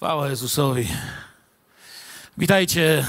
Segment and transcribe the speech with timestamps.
[0.00, 0.88] Chwała Jezusowi.
[2.38, 3.04] Witajcie,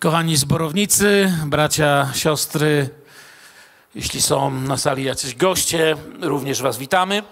[0.00, 2.90] kochani zborownicy, bracia, siostry.
[3.94, 7.22] Jeśli są na sali jacyś goście, również Was witamy.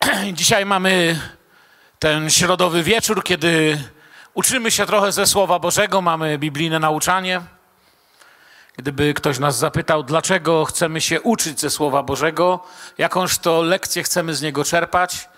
[0.32, 1.20] Dzisiaj mamy
[1.98, 3.82] ten środowy wieczór, kiedy
[4.34, 7.40] uczymy się trochę ze Słowa Bożego, mamy biblijne nauczanie.
[8.76, 12.60] Gdyby ktoś nas zapytał, dlaczego chcemy się uczyć ze Słowa Bożego,
[12.98, 15.31] jakąż to lekcję chcemy z niego czerpać,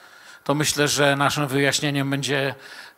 [0.45, 2.55] to myślę, że naszym wyjaśnieniem będzie,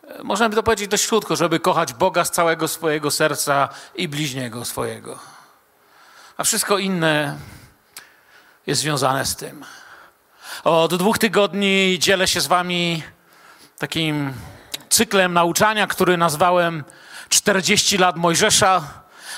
[0.09, 4.09] e, można by to powiedzieć dość krótko, żeby kochać Boga z całego swojego serca i
[4.09, 5.19] bliźniego swojego.
[6.37, 7.38] A wszystko inne
[8.66, 9.65] jest związane z tym.
[10.65, 13.02] Od dwóch tygodni dzielę się z Wami
[13.79, 14.33] takim
[14.88, 16.85] cyklem nauczania, który nazwałem
[17.29, 18.83] 40 lat Mojżesza,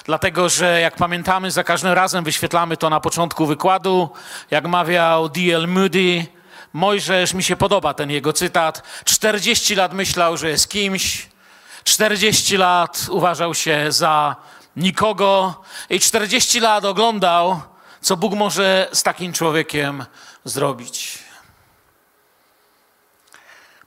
[0.04, 4.10] dlatego że jak pamiętamy, za każdym razem wyświetlamy to na początku wykładu.
[4.50, 5.68] Jak mawiał D.L.
[5.68, 6.26] Moody,
[6.72, 8.82] Mojżesz, mi się podoba ten jego cytat.
[9.04, 11.28] 40 lat myślał, że jest kimś,
[11.84, 14.36] 40 lat uważał się za
[14.76, 17.60] nikogo i 40 lat oglądał,
[18.00, 20.04] co Bóg może z takim człowiekiem
[20.44, 21.18] zrobić.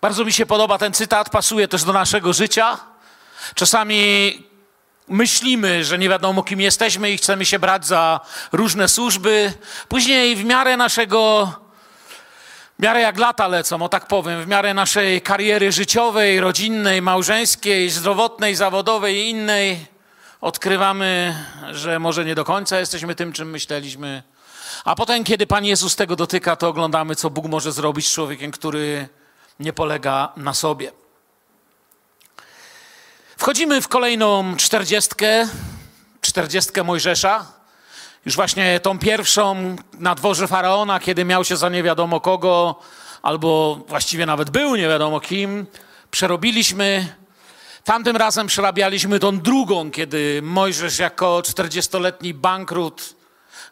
[0.02, 2.78] Bardzo mi się podoba ten cytat, pasuje też do naszego życia.
[3.56, 4.44] Czasami
[5.08, 8.20] myślimy, że nie wiadomo kim jesteśmy i chcemy się brać za
[8.52, 9.54] różne służby.
[9.88, 11.54] Później w miarę naszego
[12.80, 17.90] w miarę jak lata lecą, o tak powiem, w miarę naszej kariery życiowej, rodzinnej, małżeńskiej,
[17.90, 19.86] zdrowotnej, zawodowej i innej,
[20.42, 21.36] odkrywamy,
[21.72, 24.24] że może nie do końca jesteśmy tym, czym myśleliśmy.
[24.86, 28.52] A potem, kiedy Pan Jezus tego dotyka, to oglądamy, co Bóg może zrobić z człowiekiem,
[28.52, 29.10] który
[29.60, 30.92] nie polega na sobie.
[33.38, 35.48] Wchodzimy w kolejną czterdziestkę,
[36.22, 37.61] czterdziestkę Mojżesza.
[38.26, 42.76] Już właśnie tą pierwszą na dworze faraona, kiedy miał się za nie wiadomo kogo,
[43.22, 45.66] albo właściwie nawet był nie wiadomo kim,
[46.12, 47.16] przerobiliśmy.
[47.84, 53.16] Tamtym razem przerabialiśmy tą drugą, kiedy Mojżesz jako 40-letni bankrut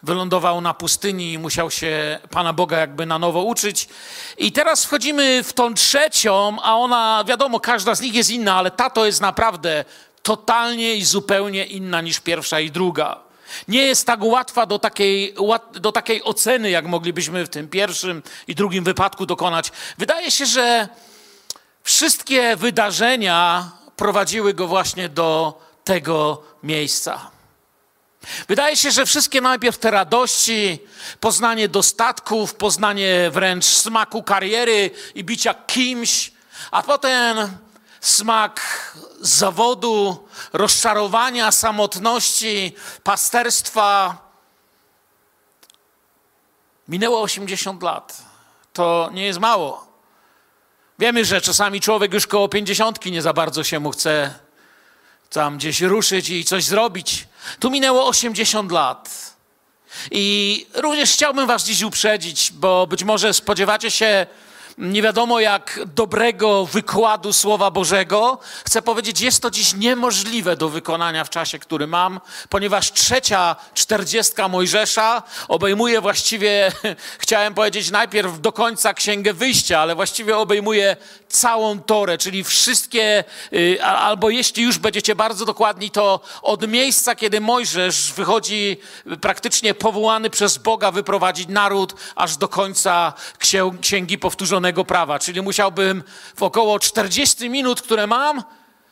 [0.04, 3.90] wylądował na pustyni i musiał się Pana Boga jakby na nowo uczyć.
[4.38, 8.72] I teraz wchodzimy w tą trzecią, a ona, wiadomo, każda z nich jest inna, ale
[8.72, 9.86] ta to jest naprawdę
[10.24, 13.29] totalnie i zupełnie inna niż pierwsza i druga
[13.68, 15.36] nie jest tak łatwa do takiej,
[15.74, 19.72] do takiej oceny, jak moglibyśmy w tym pierwszym i drugim wypadku dokonać.
[19.98, 20.88] Wydaje się, że
[21.84, 27.32] wszystkie wydarzenia prowadziły go właśnie do tego miejsca.
[28.48, 30.80] Wydaje się, że wszystkie najpierw te radości,
[31.20, 36.32] poznanie dostatków, poznanie wręcz smaku kariery i bicia kimś,
[36.72, 37.38] a potem
[38.02, 38.62] smak
[39.22, 44.18] zawodu, rozczarowania, samotności, pasterstwa.
[46.88, 48.22] Minęło 80 lat.
[48.74, 49.88] To nie jest mało.
[51.00, 54.34] Wiemy, że czasami człowiek już koło 50 nie za bardzo się mu chce
[55.30, 57.28] tam gdzieś ruszyć i coś zrobić.
[57.60, 59.36] Tu minęło 80 lat.
[60.12, 64.28] I również chciałbym Was dziś uprzedzić, bo być może spodziewacie się
[64.80, 71.24] nie wiadomo jak dobrego wykładu Słowa Bożego, chcę powiedzieć, jest to dziś niemożliwe do wykonania
[71.24, 72.20] w czasie, który mam,
[72.50, 76.72] ponieważ trzecia czterdziestka Mojżesza obejmuje właściwie,
[77.20, 80.98] chciałem powiedzieć najpierw do końca Księgę Wyjścia, ale właściwie obejmuje
[81.30, 83.24] całą Torę, czyli wszystkie,
[83.54, 88.78] y, albo jeśli już będziecie bardzo dokładni, to od miejsca, kiedy Mojżesz wychodzi
[89.22, 93.14] praktycznie powołany przez Boga wyprowadzić naród, aż do końca
[93.82, 94.18] Księgi
[94.74, 96.04] Prawa, czyli musiałbym
[96.36, 98.44] w około 40 minut, które mam,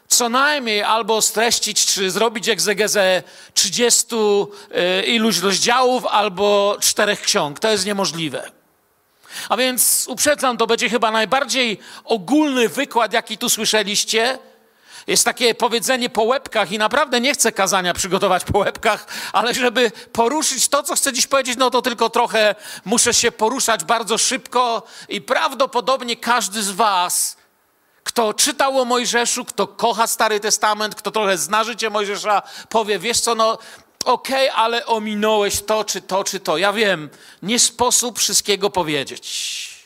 [0.08, 3.24] co najmniej albo streścić, czy zrobić egzegezę
[3.54, 7.60] 30 y, iluś rozdziałów, albo czterech ksiąg.
[7.60, 8.52] To jest niemożliwe.
[9.50, 14.40] A więc uprzedzam, to będzie chyba najbardziej ogólny wykład, jaki tu słyszeliście.
[15.08, 19.92] Jest takie powiedzenie po łebkach i naprawdę nie chcę kazania przygotować po łebkach, ale żeby
[20.14, 24.84] poruszyć to, co chcę dziś powiedzieć, no to tylko trochę muszę się poruszać bardzo szybko
[25.10, 27.38] i prawdopodobnie każdy z was,
[28.04, 33.20] kto czytał o Mojżeszu, kto kocha Stary Testament, kto trochę zna życie Mojżesza, powie, wiesz
[33.20, 33.58] co, no
[34.06, 36.58] okej, okay, ale ominąłeś to, czy to, czy to.
[36.58, 37.10] Ja wiem,
[37.42, 39.77] nie sposób wszystkiego powiedzieć.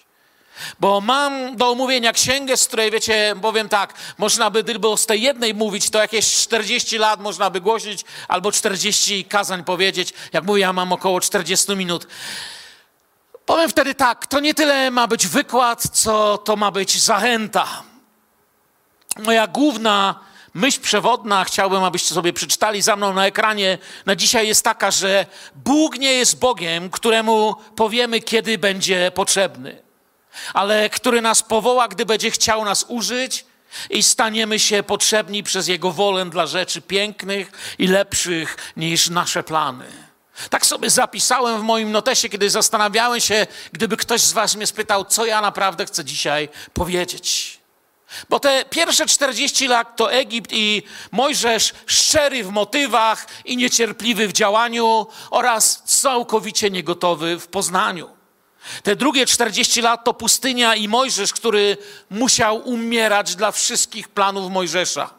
[0.79, 5.21] Bo mam do omówienia księgę, z której wiecie, powiem tak, można by tylko z tej
[5.21, 10.13] jednej mówić, to jakieś 40 lat można by głosić, albo 40 kazań powiedzieć.
[10.33, 12.07] Jak mówię, ja mam około 40 minut.
[13.45, 17.83] Powiem wtedy tak, to nie tyle ma być wykład, co to ma być zachęta.
[19.17, 20.19] Moja główna
[20.53, 25.25] myśl przewodna, chciałbym, abyście sobie przeczytali za mną na ekranie, na dzisiaj jest taka, że
[25.55, 29.90] Bóg nie jest Bogiem, któremu powiemy, kiedy będzie potrzebny.
[30.53, 33.45] Ale który nas powoła, gdy będzie chciał nas użyć
[33.89, 39.85] i staniemy się potrzebni przez Jego wolę dla rzeczy pięknych i lepszych niż nasze plany.
[40.49, 45.05] Tak sobie zapisałem w moim notesie, kiedy zastanawiałem się, gdyby ktoś z Was mnie spytał,
[45.05, 47.59] co ja naprawdę chcę dzisiaj powiedzieć.
[48.29, 54.33] Bo te pierwsze 40 lat to Egipt i Mojżesz szczery w motywach i niecierpliwy w
[54.33, 58.20] działaniu oraz całkowicie niegotowy w poznaniu.
[58.83, 61.77] Te drugie 40 lat to pustynia i Mojżesz, który
[62.09, 65.09] musiał umierać dla wszystkich planów Mojżesza.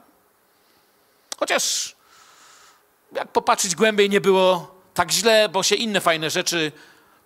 [1.38, 1.94] Chociaż,
[3.12, 6.72] jak popatrzeć głębiej, nie było tak źle, bo się inne fajne rzeczy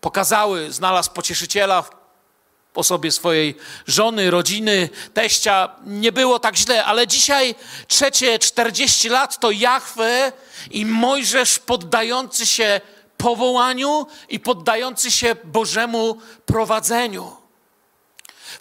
[0.01, 0.73] pokazały.
[0.73, 5.69] Znalazł pocieszyciela w osobie swojej żony, rodziny, teścia.
[5.87, 7.55] Nie było tak źle, ale dzisiaj
[7.89, 10.33] trzecie 40 lat to Jahwe
[10.71, 12.81] i Mojżesz poddający się
[13.17, 17.37] powołaniu i poddający się Bożemu prowadzeniu.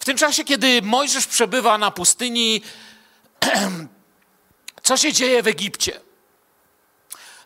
[0.00, 2.62] W tym czasie, kiedy Mojżesz przebywa na pustyni,
[4.82, 6.00] co się dzieje w Egipcie?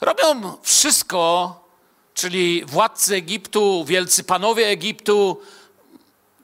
[0.00, 1.54] Robią wszystko,
[2.14, 5.40] czyli władcy Egiptu, wielcy panowie Egiptu,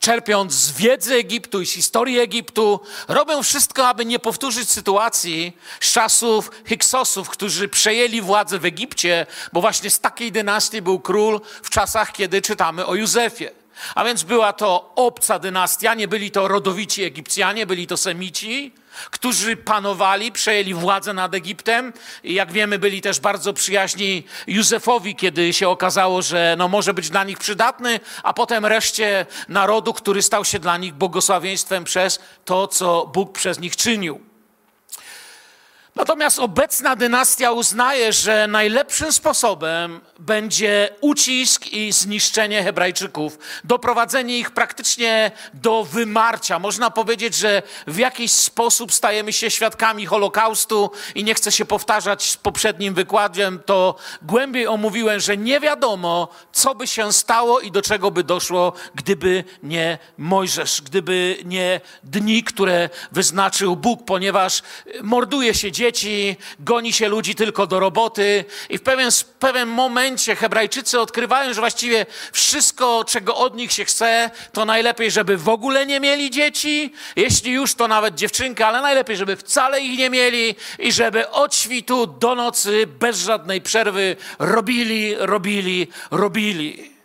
[0.07, 5.93] czerpiąc z wiedzy Egiptu i z historii Egiptu, robią wszystko, aby nie powtórzyć sytuacji z
[5.93, 11.71] czasów Hyksosów, którzy przejęli władzę w Egipcie, bo właśnie z takiej dynastii był król w
[11.71, 13.49] czasach, kiedy czytamy o Józefie.
[13.95, 18.73] A więc była to obca dynastia, nie byli to rodowici Egipcjanie, byli to Semici,
[19.11, 21.93] którzy panowali, przejęli władzę nad Egiptem
[22.25, 27.11] i jak wiemy byli też bardzo przyjaźni Józefowi, kiedy się okazało, że no może być
[27.11, 32.69] dla nich przydatny, a potem reszcie narodu, który stał się dla nich błogosławieństwem przez to,
[32.69, 34.36] co Bóg przez nich czynił.
[35.97, 45.31] Natomiast obecna dynastia uznaje, że najlepszym sposobem będzie ucisk i zniszczenie Hebrajczyków, doprowadzenie ich praktycznie
[45.55, 46.59] do wymarcia.
[46.59, 52.31] Można powiedzieć, że w jakiś sposób stajemy się świadkami Holokaustu i nie chcę się powtarzać
[52.31, 57.83] z poprzednim wykładem, to głębiej omówiłem, że nie wiadomo, co by się stało i do
[57.83, 64.63] czego by doszło, gdyby nie Mojżesz, gdyby nie dni, które wyznaczył Bóg, ponieważ
[65.03, 69.69] morduje się dzieci, dzieci, goni się ludzi tylko do roboty i w pewien, w pewien
[69.69, 75.49] momencie Hebrajczycy odkrywają, że właściwie wszystko, czego od nich się chce, to najlepiej, żeby w
[75.49, 80.11] ogóle nie mieli dzieci, jeśli już, to nawet dziewczynkę, ale najlepiej, żeby wcale ich nie
[80.11, 86.96] mieli i żeby od świtu do nocy, bez żadnej przerwy robili, robili, robili.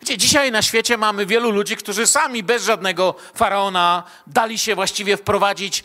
[0.00, 5.16] Wiecie, dzisiaj na świecie mamy wielu ludzi, którzy sami bez żadnego faraona dali się właściwie
[5.16, 5.82] wprowadzić e,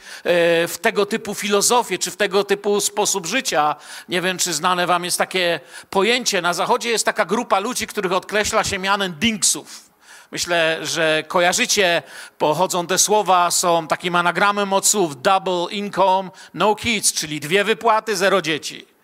[0.67, 3.75] w tego typu filozofię, czy w tego typu sposób życia.
[4.09, 5.59] Nie wiem, czy znane wam jest takie
[5.89, 6.41] pojęcie.
[6.41, 9.89] Na zachodzie jest taka grupa ludzi, których odkreśla się mianem dinksów.
[10.31, 12.03] Myślę, że kojarzycie,
[12.37, 18.15] pochodzą te słowa, są takim anagramem od słów double income, no kids, czyli dwie wypłaty,
[18.15, 18.94] zero dzieci.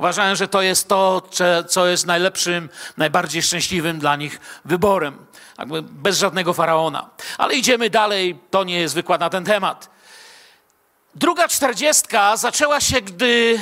[0.00, 1.22] Uważają, że to jest to,
[1.68, 5.26] co jest najlepszym, najbardziej szczęśliwym dla nich wyborem.
[5.82, 7.10] Bez żadnego faraona.
[7.38, 9.90] Ale idziemy dalej, to nie jest wykład na ten temat.
[11.14, 13.60] Druga czterdziestka zaczęła się, gdy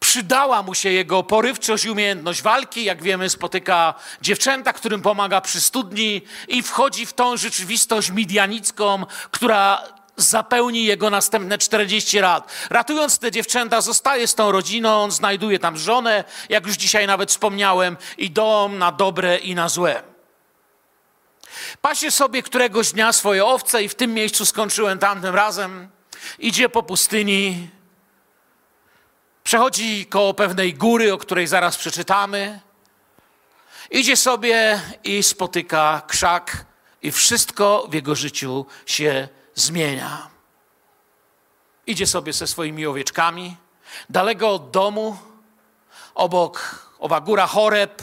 [0.00, 2.84] przydała mu się jego porywczość i umiejętność walki.
[2.84, 9.82] Jak wiemy, spotyka dziewczęta, którym pomaga przy studni i wchodzi w tą rzeczywistość midianicką, która
[10.20, 12.52] zapełni jego następne 40 lat.
[12.70, 17.96] Ratując te dziewczęta, zostaje z tą rodziną, znajduje tam żonę, jak już dzisiaj nawet wspomniałem,
[18.18, 20.02] i dom na dobre i na złe.
[21.80, 25.88] Pasie sobie któregoś dnia swoje owce i w tym miejscu skończyłem tamtym razem.
[26.38, 27.68] Idzie po pustyni,
[29.44, 32.60] przechodzi koło pewnej góry, o której zaraz przeczytamy.
[33.90, 36.64] Idzie sobie i spotyka krzak
[37.02, 39.28] i wszystko w jego życiu się
[39.60, 40.28] zmienia.
[41.86, 43.56] Idzie sobie ze swoimi owieczkami,
[44.10, 45.16] daleko od domu,
[46.14, 48.02] obok owa góra Choreb.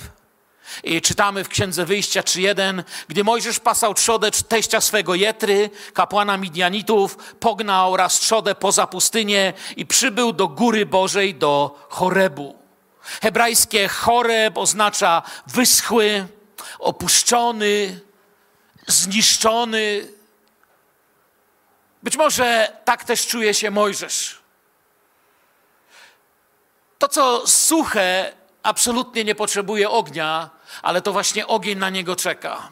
[0.83, 7.33] I czytamy w Księdze Wyjścia 3.1, gdy Mojżesz pasał trzodę teścia swego Jetry, kapłana Midianitów,
[7.39, 12.55] pognał raz trzodę poza pustynię i przybył do góry Bożej, do Chorebu.
[13.21, 16.27] Hebrajskie Choreb oznacza wyschły,
[16.79, 17.99] opuszczony,
[18.87, 20.07] zniszczony,
[22.07, 24.39] być może tak też czuje się Mojżesz.
[26.99, 28.33] To, co suche,
[28.63, 30.49] absolutnie nie potrzebuje ognia,
[30.81, 32.71] ale to właśnie ogień na niego czeka.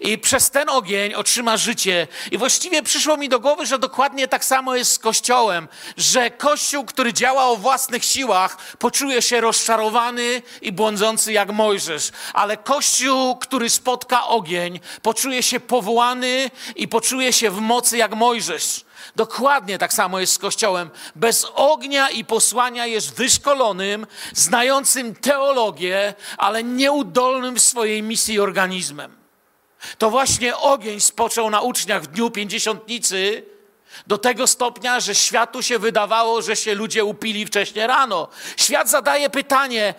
[0.00, 2.06] I przez ten ogień otrzyma życie.
[2.30, 6.84] I właściwie przyszło mi do głowy, że dokładnie tak samo jest z Kościołem, że Kościół,
[6.84, 12.10] który działa o własnych siłach, poczuje się rozczarowany i błądzący jak Mojżesz.
[12.32, 18.84] Ale Kościół, który spotka ogień, poczuje się powołany i poczuje się w mocy jak Mojżesz.
[19.16, 20.90] Dokładnie tak samo jest z Kościołem.
[21.16, 29.27] Bez ognia i posłania jest wyszkolonym, znającym teologię, ale nieudolnym w swojej misji organizmem.
[29.98, 33.42] To właśnie ogień spoczął na uczniach w dniu pięćdziesiątnicy
[34.06, 38.28] do tego stopnia, że światu się wydawało, że się ludzie upili wcześniej rano.
[38.56, 39.94] Świat zadaje pytanie,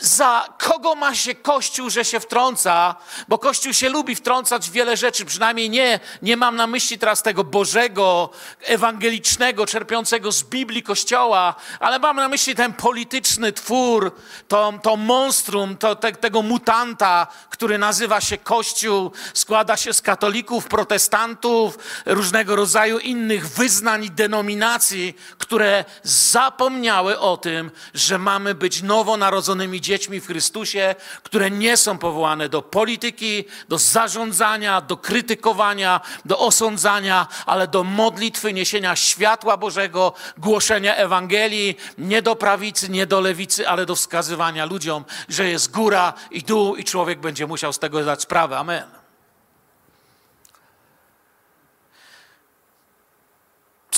[0.00, 2.94] za kogo ma się Kościół, że się wtrąca,
[3.28, 7.22] bo Kościół się lubi wtrącać w wiele rzeczy, przynajmniej nie, nie mam na myśli teraz
[7.22, 8.30] tego Bożego,
[8.60, 14.12] ewangelicznego, czerpiącego z Biblii Kościoła, ale mam na myśli ten polityczny twór,
[14.48, 20.68] to, to monstrum, to, te, tego mutanta, który nazywa się Kościół, składa się z katolików,
[20.68, 29.81] protestantów, różnego rodzaju innych wyznań i denominacji, które zapomniały o tym, że mamy być nowonarodzonymi
[29.82, 37.26] dziećmi w Chrystusie, które nie są powołane do polityki, do zarządzania, do krytykowania, do osądzania,
[37.46, 43.86] ale do modlitwy, niesienia światła Bożego, głoszenia Ewangelii, nie do prawicy, nie do lewicy, ale
[43.86, 48.22] do wskazywania ludziom, że jest góra i dół i człowiek będzie musiał z tego zdać
[48.22, 48.58] sprawę.
[48.58, 49.01] Amen.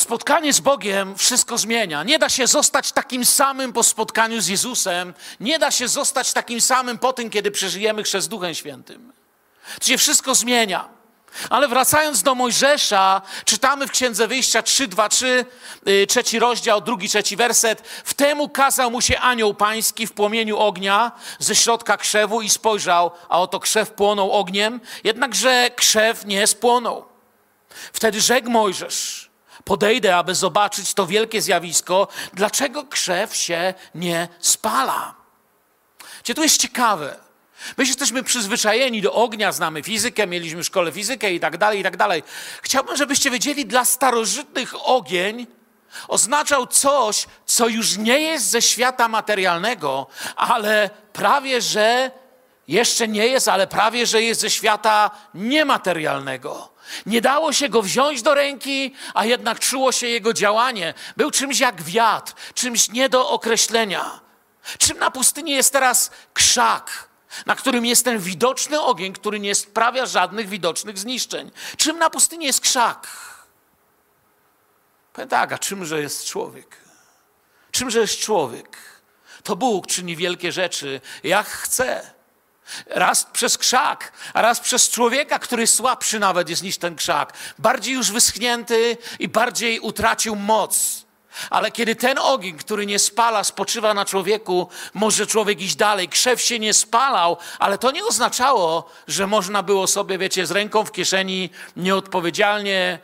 [0.05, 2.03] Spotkanie z Bogiem wszystko zmienia.
[2.03, 5.15] Nie da się zostać takim samym po spotkaniu z Jezusem.
[5.41, 9.13] Nie da się zostać takim samym po tym, kiedy przeżyjemy chrzest Duchem Świętym.
[9.81, 10.89] To się wszystko zmienia.
[11.51, 15.47] Ale wracając do Mojżesza, czytamy w Księdze Wyjścia 3, 2, 3,
[16.09, 17.83] trzeci rozdział, drugi, trzeci werset.
[18.05, 23.41] Wtemu kazał mu się anioł pański w płomieniu ognia ze środka krzewu i spojrzał, a
[23.41, 27.05] oto krzew płonął ogniem, jednakże krzew nie spłonął.
[27.93, 29.34] Wtedy rzekł Mojżesz,
[29.65, 35.15] podejdę, aby zobaczyć to wielkie zjawisko, dlaczego krzew się nie spala.
[36.25, 37.25] Gdzie to jest ciekawe.
[37.77, 41.83] My jesteśmy przyzwyczajeni do ognia, znamy fizykę, mieliśmy w szkole fizykę i tak dalej, i
[41.83, 42.23] tak dalej.
[42.63, 45.47] Chciałbym, żebyście wiedzieli, dla starożytnych ogień
[46.09, 50.07] oznaczał coś, co już nie jest ze świata materialnego,
[50.37, 52.11] ale prawie że
[52.69, 56.74] jeszcze nie jest, ale prawie że jest ze świata niematerialnego.
[57.07, 60.95] Nie dało się go wziąć do ręki, a jednak czuło się jego działanie.
[61.17, 64.21] Był czymś jak wiatr, czymś nie do określenia.
[64.79, 67.09] Czym na pustyni jest teraz krzak,
[67.47, 71.51] na którym jest ten widoczny ogień, który nie sprawia żadnych widocznych zniszczeń?
[71.77, 73.09] Czym na pustyni jest krzak?
[75.13, 76.77] Powiem tak, a czymże jest człowiek?
[77.71, 78.79] Czymże jest człowiek?
[79.43, 82.14] To Bóg czyni wielkie rzeczy, jak chce.
[82.87, 87.33] Raz przez krzak, a raz przez człowieka, który słabszy nawet jest niż ten krzak.
[87.59, 91.05] Bardziej już wyschnięty i bardziej utracił moc.
[91.51, 96.09] Ale kiedy ten ogień, który nie spala, spoczywa na człowieku, może człowiek iść dalej.
[96.09, 100.85] Krzew się nie spalał, ale to nie oznaczało, że można było sobie, wiecie, z ręką
[100.85, 102.99] w kieszeni nieodpowiedzialnie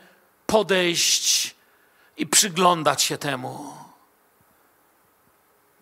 [0.46, 1.54] podejść
[2.16, 3.74] i przyglądać się temu.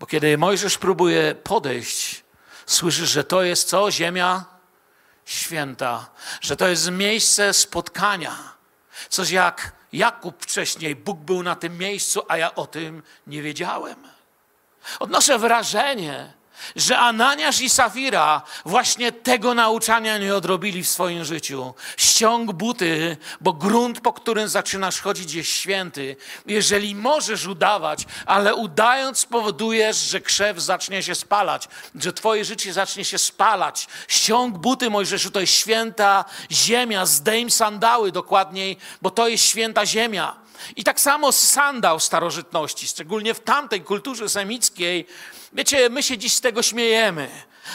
[0.00, 2.24] Bo kiedy Mojżesz próbuje podejść,
[2.68, 3.90] Słyszysz, że to jest co?
[3.90, 4.44] Ziemia
[5.24, 6.10] święta,
[6.40, 8.36] że to jest miejsce spotkania.
[9.08, 13.96] Coś jak Jakub wcześniej, Bóg był na tym miejscu, a ja o tym nie wiedziałem.
[15.00, 16.32] Odnoszę wrażenie,
[16.76, 21.74] że Ananiasz i Safira właśnie tego nauczania nie odrobili w swoim życiu.
[21.96, 26.16] Ściąg buty, bo grunt, po którym zaczynasz chodzić, jest święty.
[26.46, 33.04] Jeżeli możesz udawać, ale udając spowodujesz, że krzew zacznie się spalać, że twoje życie zacznie
[33.04, 33.86] się spalać.
[34.08, 37.06] Ściąg buty, Mojżeszu, to jest święta ziemia.
[37.06, 40.36] Zdejm sandały dokładniej, bo to jest święta ziemia.
[40.76, 45.06] I tak samo sandał starożytności, szczególnie w tamtej kulturze semickiej,
[45.52, 47.28] Wiecie, my się dziś z tego śmiejemy,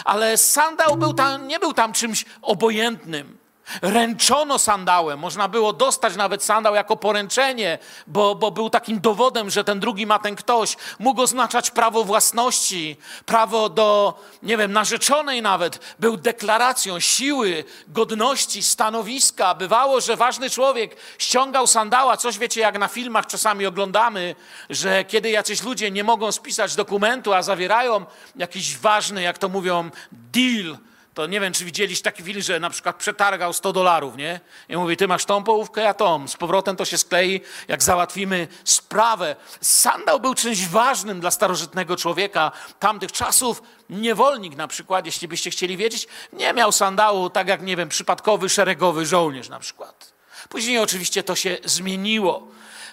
[0.06, 3.43] ale sandał był tam, nie był tam czymś obojętnym.
[3.82, 9.64] Ręczono sandałem, można było dostać nawet sandał jako poręczenie, bo, bo był takim dowodem, że
[9.64, 10.78] ten drugi ma ten ktoś.
[11.00, 15.96] Mógł oznaczać prawo własności, prawo do, nie wiem, narzeczonej nawet.
[16.00, 19.56] Był deklaracją siły, godności, stanowiska.
[19.56, 24.36] Bywało, że ważny człowiek ściągał sandała, coś wiecie, jak na filmach czasami oglądamy,
[24.70, 28.06] że kiedy jacyś ludzie nie mogą spisać dokumentu, a zawierają
[28.36, 30.78] jakiś ważny, jak to mówią, deal,
[31.14, 34.40] To nie wiem, czy widzieliście taki film, że na przykład przetargał 100 dolarów, nie?
[34.70, 36.28] I mówi, ty masz tą połówkę, ja tą.
[36.28, 39.36] Z powrotem to się sklei, jak załatwimy sprawę.
[39.62, 43.62] Sandał był czymś ważnym dla starożytnego człowieka tamtych czasów.
[43.90, 48.50] Niewolnik na przykład, jeśli byście chcieli wiedzieć, nie miał sandału, tak jak, nie wiem, przypadkowy
[48.50, 50.14] szeregowy żołnierz na przykład.
[50.50, 52.48] Później oczywiście to się zmieniło.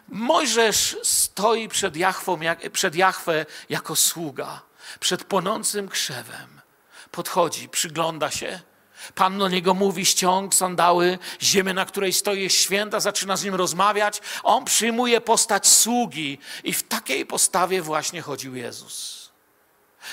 [0.09, 2.39] Mojżesz stoi przed, Jachwą,
[2.73, 4.61] przed Jachwę jako sługa,
[5.01, 6.60] przed płonącym krzewem.
[7.11, 8.61] Podchodzi, przygląda się.
[9.15, 13.55] Pan do niego mówi, ściąg sandały, ziemię, na której stoi jest święta, zaczyna z nim
[13.55, 14.21] rozmawiać.
[14.43, 19.21] On przyjmuje postać sługi i w takiej postawie właśnie chodził Jezus.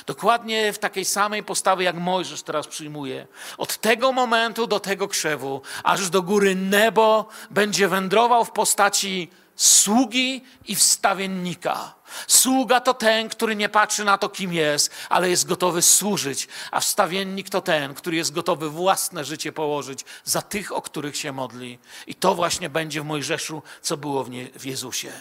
[0.05, 3.27] Dokładnie w takiej samej postawie, jak Mojżesz teraz przyjmuje.
[3.57, 10.45] Od tego momentu do tego krzewu, aż do góry nebo, będzie wędrował w postaci sługi
[10.65, 11.93] i wstawiennika.
[12.27, 16.79] Sługa to ten, który nie patrzy na to, kim jest, ale jest gotowy służyć, a
[16.79, 21.79] wstawiennik to ten, który jest gotowy własne życie położyć za tych, o których się modli.
[22.07, 25.11] I to właśnie będzie w Mojżeszu, co było w, nie, w Jezusie.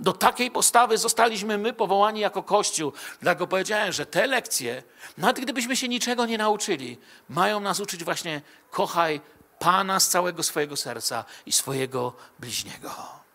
[0.00, 2.92] Do takiej postawy zostaliśmy my powołani jako Kościół.
[3.20, 4.82] Dlatego powiedziałem, że te lekcje,
[5.18, 6.98] nawet gdybyśmy się niczego nie nauczyli,
[7.28, 9.20] mają nas uczyć właśnie kochaj
[9.58, 13.25] Pana z całego swojego serca i swojego bliźniego.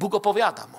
[0.00, 0.78] Bóg opowiada mu,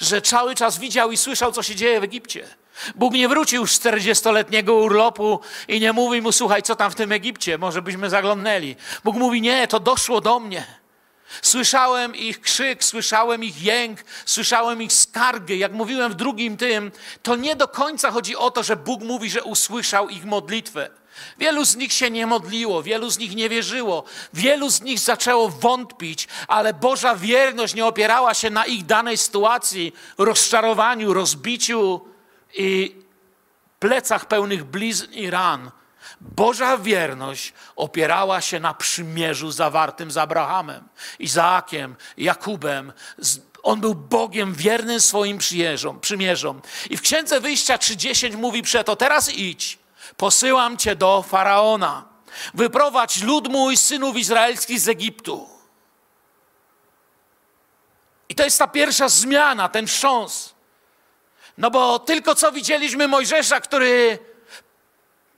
[0.00, 2.48] że cały czas widział i słyszał, co się dzieje w Egipcie.
[2.94, 7.12] Bóg nie wrócił z 40-letniego urlopu i nie mówi mu, słuchaj, co tam w tym
[7.12, 8.76] Egipcie, może byśmy zaglądnęli.
[9.04, 10.66] Bóg mówi, nie, to doszło do mnie.
[11.42, 15.56] Słyszałem ich krzyk, słyszałem ich jęk, słyszałem ich skargę.
[15.56, 19.30] Jak mówiłem w drugim tym, to nie do końca chodzi o to, że Bóg mówi,
[19.30, 20.90] że usłyszał ich modlitwę.
[21.38, 25.48] Wielu z nich się nie modliło, wielu z nich nie wierzyło, wielu z nich zaczęło
[25.48, 32.00] wątpić, ale Boża wierność nie opierała się na ich danej sytuacji, rozczarowaniu, rozbiciu
[32.54, 32.96] i
[33.78, 35.70] plecach pełnych blizn i ran.
[36.20, 42.92] Boża wierność opierała się na przymierzu zawartym z Abrahamem, Izaakiem, Jakubem.
[43.62, 45.38] On był Bogiem wiernym swoim
[46.00, 46.62] przymierzom.
[46.90, 49.78] I w Księdze Wyjścia 30 mówi przeto, teraz idź
[50.16, 52.04] Posyłam cię do faraona.
[52.54, 55.48] Wyprowadź lud mój synów izraelskich z Egiptu.
[58.28, 60.54] I to jest ta pierwsza zmiana, ten wstrząs.
[61.58, 64.18] No bo tylko co widzieliśmy Mojżesza, który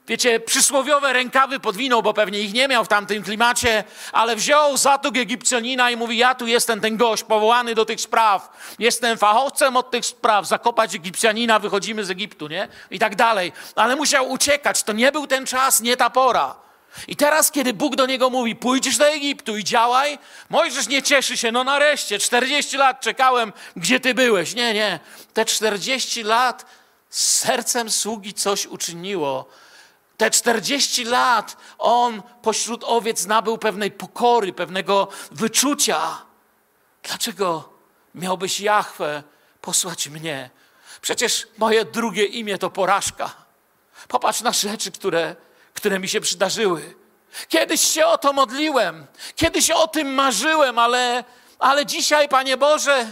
[0.07, 5.17] wiecie, przysłowiowe rękawy podwinął, bo pewnie ich nie miał w tamtym klimacie, ale wziął zatuk
[5.17, 9.91] Egipcjanina i mówi, ja tu jestem ten gość powołany do tych spraw, jestem fachowcem od
[9.91, 12.67] tych spraw, zakopać Egipcjanina, wychodzimy z Egiptu, nie?
[12.91, 13.51] I tak dalej.
[13.75, 16.63] Ale musiał uciekać, to nie był ten czas, nie ta pora.
[17.07, 21.37] I teraz, kiedy Bóg do niego mówi, pójdziesz do Egiptu i działaj, Mojżesz nie cieszy
[21.37, 24.55] się, no nareszcie, 40 lat czekałem, gdzie ty byłeś.
[24.55, 24.99] Nie, nie,
[25.33, 26.65] te 40 lat
[27.09, 29.45] z sercem sługi coś uczyniło,
[30.23, 36.21] te 40 lat on pośród owiec nabył pewnej pokory, pewnego wyczucia.
[37.03, 37.69] Dlaczego
[38.15, 39.23] miałbyś Jachwę
[39.61, 40.49] posłać mnie?
[41.01, 43.33] Przecież moje drugie imię to porażka.
[44.07, 45.35] Popatrz na rzeczy, które,
[45.73, 46.95] które mi się przydarzyły.
[47.47, 51.23] Kiedyś się o to modliłem, kiedyś o tym marzyłem, ale,
[51.59, 53.07] ale dzisiaj, Panie Boże,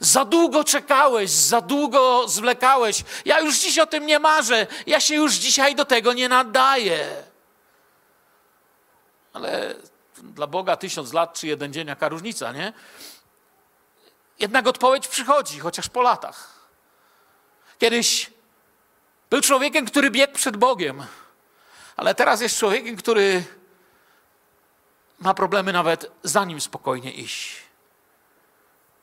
[0.00, 3.04] za długo czekałeś, za długo zwlekałeś.
[3.24, 4.66] Ja już dziś o tym nie marzę.
[4.86, 7.22] Ja się już dzisiaj do tego nie nadaję.
[9.32, 9.74] Ale
[10.22, 12.72] dla Boga tysiąc lat czy jeden dzień, jaka różnica, nie?
[14.38, 16.68] Jednak odpowiedź przychodzi, chociaż po latach.
[17.78, 18.30] Kiedyś
[19.30, 21.06] był człowiekiem, który biegł przed Bogiem,
[21.96, 23.44] ale teraz jest człowiekiem, który
[25.18, 27.65] ma problemy nawet za nim spokojnie iść.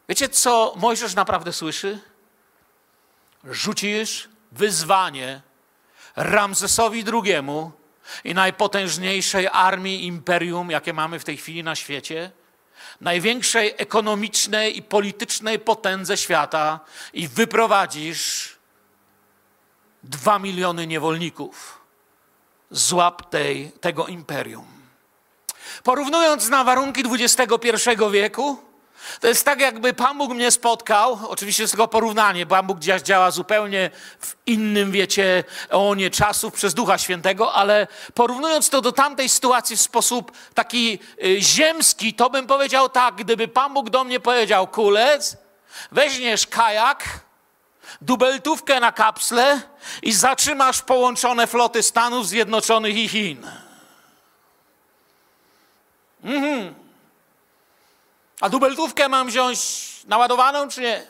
[0.09, 1.99] Wiecie, co Mojżesz naprawdę słyszy?
[3.43, 5.41] Rzucisz wyzwanie
[6.15, 7.33] Ramzesowi II
[8.23, 12.31] i najpotężniejszej armii imperium, jakie mamy w tej chwili na świecie,
[13.01, 16.79] największej ekonomicznej i politycznej potędze świata
[17.13, 18.55] i wyprowadzisz
[20.03, 21.81] dwa miliony niewolników
[22.71, 24.67] z łap tej, tego imperium.
[25.83, 27.49] Porównując na warunki XXI
[28.11, 28.72] wieku,
[29.19, 31.19] to jest tak, jakby Pan Bóg mnie spotkał.
[31.27, 32.45] Oczywiście jest tylko porównanie.
[32.45, 33.89] Pan Bóg działa zupełnie
[34.19, 35.43] w innym, wiecie,
[35.95, 41.41] nie czasów przez Ducha Świętego, ale porównując to do tamtej sytuacji w sposób taki y,
[41.41, 45.37] ziemski, to bym powiedział tak, gdyby Pan Bóg do mnie powiedział, kulec,
[45.91, 47.19] weźmiesz kajak,
[48.01, 49.61] dubeltówkę na kapsle
[50.01, 53.47] i zatrzymasz połączone floty Stanów Zjednoczonych i Chin.
[56.23, 56.82] Mhm.
[58.43, 61.07] A dubeltówkę mam wziąć naładowaną, czy nie?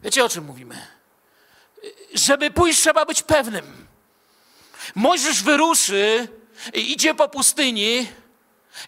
[0.00, 0.86] Wiecie, o czym mówimy?
[2.14, 3.86] Żeby pójść, trzeba być pewnym.
[4.94, 6.28] Mojżesz wyruszy
[6.74, 8.08] i idzie po pustyni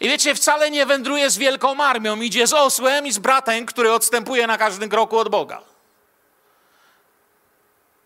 [0.01, 3.93] i wiecie, wcale nie wędruje z wielką armią, idzie z osłem i z bratem, który
[3.93, 5.63] odstępuje na każdym kroku od Boga.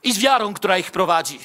[0.02, 1.40] I z wiarą, która ich prowadzi.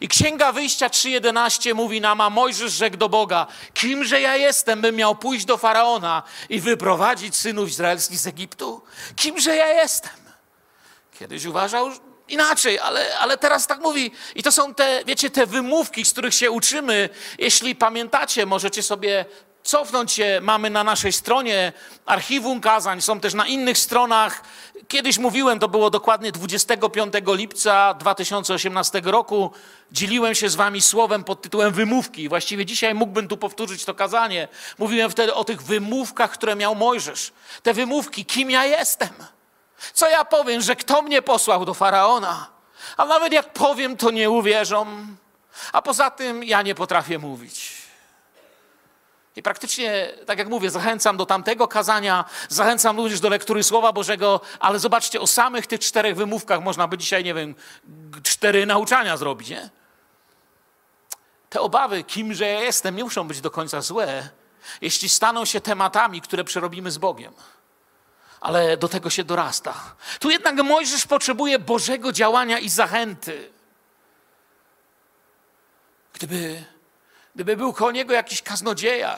[0.00, 4.96] I Księga Wyjścia 3.11 mówi nam, a Mojżesz rzekł do Boga, kimże ja jestem, bym
[4.96, 8.82] miał pójść do Faraona i wyprowadzić synów izraelskich z Egiptu?
[9.16, 10.12] Kimże ja jestem?
[11.18, 11.90] Kiedyś uważał
[12.28, 14.10] inaczej, ale, ale teraz tak mówi.
[14.34, 17.08] I to są te, wiecie, te wymówki, z których się uczymy.
[17.38, 19.24] Jeśli pamiętacie, możecie sobie
[19.62, 20.38] cofnąć się.
[20.42, 21.72] Mamy na naszej stronie
[22.06, 24.42] archiwum kazań, są też na innych stronach.
[24.88, 29.50] Kiedyś mówiłem, to było dokładnie 25 lipca 2018 roku.
[29.92, 32.28] Dzieliłem się z wami słowem pod tytułem wymówki.
[32.28, 34.48] Właściwie dzisiaj mógłbym tu powtórzyć to kazanie.
[34.78, 37.32] Mówiłem wtedy o tych wymówkach, które miał Mojżesz.
[37.62, 39.08] Te wymówki, kim ja jestem.
[39.92, 42.46] Co ja powiem, że kto mnie posłał do faraona?
[42.96, 44.86] A nawet jak powiem, to nie uwierzą.
[45.72, 47.75] A poza tym ja nie potrafię mówić.
[49.36, 54.40] I praktycznie, tak jak mówię, zachęcam do tamtego kazania, zachęcam również do lektury Słowa Bożego,
[54.60, 57.54] ale zobaczcie, o samych tych czterech wymówkach można by dzisiaj, nie wiem,
[58.22, 59.70] cztery nauczania zrobić, nie?
[61.50, 64.28] Te obawy, kimże ja jestem, nie muszą być do końca złe,
[64.80, 67.32] jeśli staną się tematami, które przerobimy z Bogiem
[68.40, 69.74] ale do tego się dorasta.
[70.20, 73.52] Tu jednak Mojżesz potrzebuje Bożego działania i zachęty.
[76.12, 76.64] Gdyby,
[77.36, 79.16] gdyby był koło niego jakiś kaznodzieja,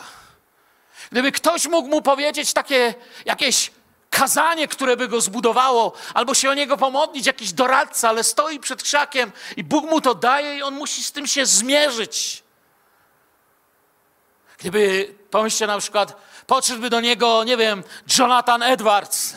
[1.11, 3.71] gdyby ktoś mógł mu powiedzieć takie jakieś
[4.11, 8.83] kazanie, które by go zbudowało, albo się o niego pomodlić, jakiś doradca, ale stoi przed
[8.83, 12.43] krzakiem i Bóg mu to daje i on musi z tym się zmierzyć.
[14.59, 17.85] Gdyby, pomyślcie na przykład, podszedłby do niego, nie wiem,
[18.19, 19.37] Jonathan Edwards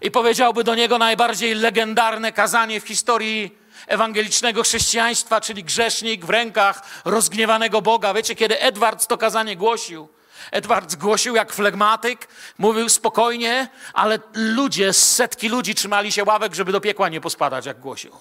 [0.00, 6.82] i powiedziałby do niego najbardziej legendarne kazanie w historii ewangelicznego chrześcijaństwa, czyli grzesznik w rękach
[7.04, 8.14] rozgniewanego Boga.
[8.14, 10.08] Wiecie, kiedy Edwards to kazanie głosił?
[10.50, 16.80] Edwards głosił jak flegmatyk, mówił spokojnie, ale ludzie, setki ludzi trzymali się ławek, żeby do
[16.80, 18.12] piekła nie pospadać, jak głosił.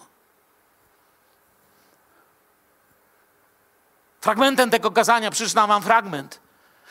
[4.22, 6.40] Fragmentem tego kazania przeczytam wam fragment.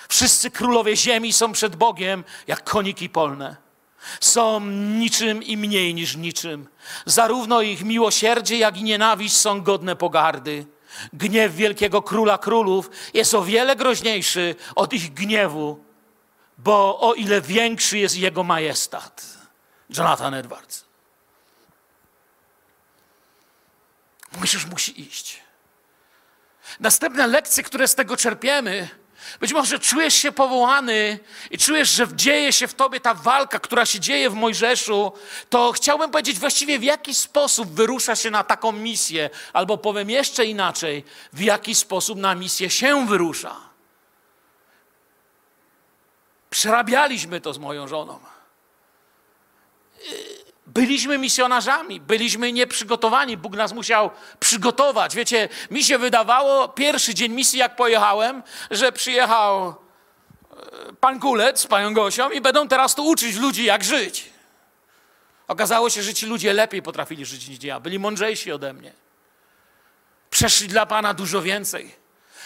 [0.09, 3.57] Wszyscy królowie ziemi są przed Bogiem jak koniki polne.
[4.21, 6.69] Są niczym i mniej niż niczym.
[7.07, 10.67] Zarówno ich miłosierdzie, jak i nienawiść są godne pogardy.
[11.12, 15.85] Gniew wielkiego króla królów jest o wiele groźniejszy od ich gniewu,
[16.59, 19.25] bo o ile większy jest jego majestat.
[19.97, 20.85] Jonathan Edwards.
[24.41, 25.41] Musisz, musi iść.
[26.81, 28.88] Następne lekcje, które z tego czerpiemy,
[29.40, 31.18] być może czujesz się powołany
[31.51, 35.12] i czujesz, że dzieje się w tobie ta walka, która się dzieje w Mojżeszu,
[35.51, 40.45] to chciałbym powiedzieć właściwie w jaki sposób wyrusza się na taką misję, albo powiem jeszcze
[40.45, 43.57] inaczej, w jaki sposób na misję się wyrusza.
[46.51, 48.21] Przerabialiśmy to z moją żoną.
[50.75, 53.37] Byliśmy misjonarzami, byliśmy nieprzygotowani.
[53.37, 55.15] Bóg nas musiał przygotować.
[55.15, 59.75] Wiecie, mi się wydawało, pierwszy dzień misji, jak pojechałem, że przyjechał e,
[61.01, 64.31] pan Kulec z panią Gosią i będą teraz tu uczyć ludzi, jak żyć.
[65.49, 67.81] Okazało się, że ci ludzie lepiej potrafili żyć niż ja.
[67.81, 68.93] Byli mądrzejsi ode mnie.
[70.31, 71.95] Przeszli dla Pana dużo więcej.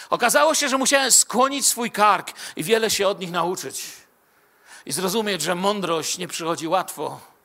[0.09, 3.85] Okazało się, że musiałem skłonić swój kark i wiele się od nich nauczyć.
[4.85, 7.36] I zrozumieć, że mądrość nie przychodzi łatwo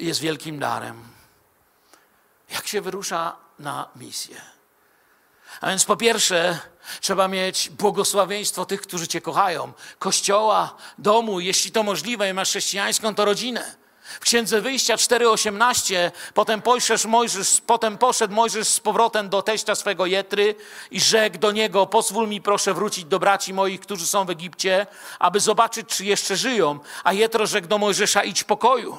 [0.00, 1.02] jest wielkim darem.
[2.50, 4.40] Jak się wyrusza na misję?
[5.60, 6.58] A więc po pierwsze,
[7.00, 13.14] trzeba mieć błogosławieństwo tych, którzy Cię kochają, kościoła, domu, jeśli to możliwe, i masz chrześcijańską,
[13.14, 13.76] to rodzinę.
[14.02, 16.62] W Księdze Wyjścia 4,18 potem,
[17.66, 20.54] potem poszedł Mojżesz z powrotem do teścia swego Jetry
[20.90, 24.86] i rzekł do niego, pozwól mi proszę wrócić do braci moich, którzy są w Egipcie,
[25.18, 26.78] aby zobaczyć, czy jeszcze żyją.
[27.04, 28.98] A Jetro rzekł do Mojżesza, idź pokoju.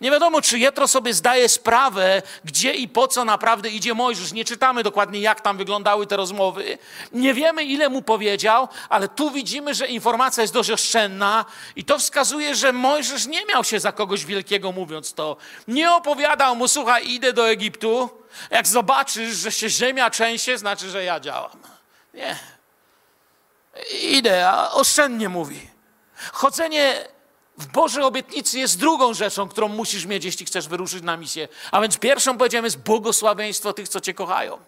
[0.00, 4.32] Nie wiadomo, czy Jetro sobie zdaje sprawę, gdzie i po co naprawdę idzie Mojżesz.
[4.32, 6.78] Nie czytamy dokładnie, jak tam wyglądały te rozmowy.
[7.12, 11.44] Nie wiemy, ile mu powiedział, ale tu widzimy, że informacja jest dość oszczędna
[11.76, 15.36] i to wskazuje, że Mojżesz nie miał się za kogoś wielkiego, mówiąc to.
[15.68, 18.10] Nie opowiadał mu, słuchaj, idę do Egiptu.
[18.50, 21.58] Jak zobaczysz, że się ziemia trzęsie, znaczy, że ja działam.
[22.14, 22.38] Nie.
[24.02, 25.70] Idę, a oszczędnie mówi.
[26.32, 27.13] Chodzenie
[27.58, 31.48] w Bożej obietnicy jest drugą rzeczą, którą musisz mieć, jeśli chcesz wyruszyć na misję.
[31.72, 34.58] A więc pierwszą powiedziałem jest błogosławieństwo tych, co Cię kochają.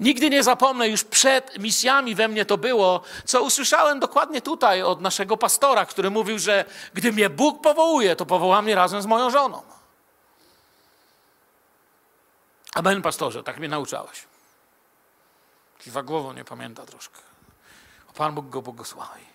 [0.00, 5.00] Nigdy nie zapomnę, już przed misjami we mnie to było, co usłyszałem dokładnie tutaj od
[5.00, 9.30] naszego pastora, który mówił, że gdy mnie Bóg powołuje, to powoła mnie razem z moją
[9.30, 9.62] żoną.
[12.74, 14.24] Amen, pastorze, tak mnie nauczałeś.
[15.78, 17.18] Kiwa głową, nie pamięta troszkę.
[18.14, 19.29] Pan Bóg go błogosławi.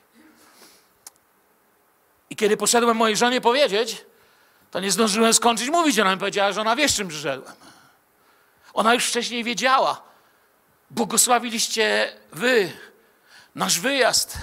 [2.35, 4.05] I kiedy poszedłem mojej żonie powiedzieć,
[4.71, 5.99] to nie zdążyłem skończyć mówić.
[5.99, 7.55] Ona mi powiedziała, że ona wie, z czym przyszedłem.
[8.73, 10.01] Ona już wcześniej wiedziała.
[10.91, 12.71] Błogosławiliście wy
[13.55, 14.37] nasz wyjazd.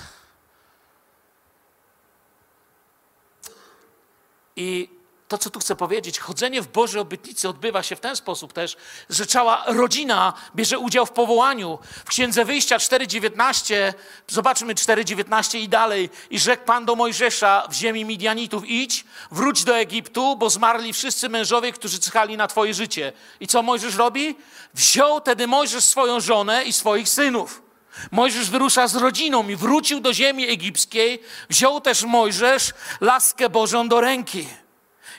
[4.56, 4.88] I
[5.32, 8.76] to, co tu chcę powiedzieć, chodzenie w Boże obytnicy odbywa się w ten sposób też,
[9.10, 11.78] że cała rodzina bierze udział w powołaniu.
[12.04, 13.92] W Księdze Wyjścia 4,19,
[14.28, 16.10] zobaczmy 4,19 i dalej.
[16.30, 21.28] I rzekł Pan do Mojżesza w ziemi Midianitów, idź, wróć do Egiptu, bo zmarli wszyscy
[21.28, 23.12] mężowie, którzy czyhali na twoje życie.
[23.40, 24.36] I co Mojżesz robi?
[24.74, 27.62] Wziął tedy Mojżesz swoją żonę i swoich synów.
[28.10, 31.22] Mojżesz wyrusza z rodziną i wrócił do ziemi egipskiej.
[31.50, 34.46] Wziął też Mojżesz laskę Bożą do ręki.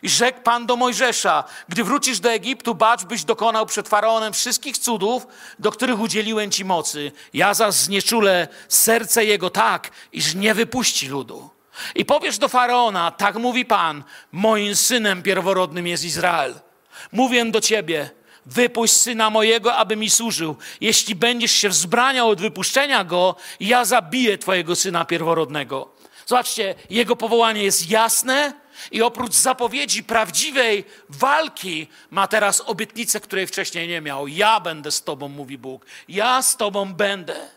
[0.04, 4.78] I rzekł Pan do Mojżesza, gdy wrócisz do Egiptu, bacz, byś dokonał przed Faraonem wszystkich
[4.78, 5.28] cudów,
[5.60, 7.12] do których udzieliłem Ci mocy.
[7.34, 11.50] Ja zaś znieczulę serce jego tak, iż nie wypuści ludu.
[11.96, 16.54] I powiesz do Faraona, tak mówi Pan, moim synem pierworodnym jest Izrael.
[17.12, 18.10] Mówię do Ciebie,
[18.46, 20.56] wypuść syna mojego, aby mi służył.
[20.82, 25.94] Jeśli będziesz się wzbraniał od wypuszczenia go, ja zabiję Twojego syna pierworodnego.
[26.26, 33.88] Zobaczcie, jego powołanie jest jasne, i oprócz zapowiedzi prawdziwej walki, ma teraz obietnicę, której wcześniej
[33.88, 34.28] nie miał.
[34.28, 35.86] Ja będę z Tobą, mówi Bóg.
[36.08, 37.50] Ja z Tobą będę.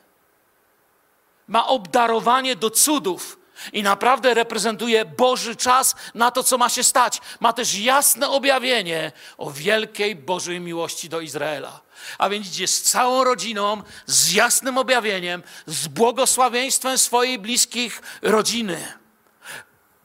[1.49, 3.39] Ma obdarowanie do cudów
[3.73, 7.21] i naprawdę reprezentuje Boży czas na to, co ma się stać.
[7.41, 11.81] Ma też jasne objawienie o wielkiej Bożej miłości do Izraela.
[12.19, 18.93] A więc idzie z całą rodziną, z jasnym objawieniem, z błogosławieństwem swojej bliskich rodziny.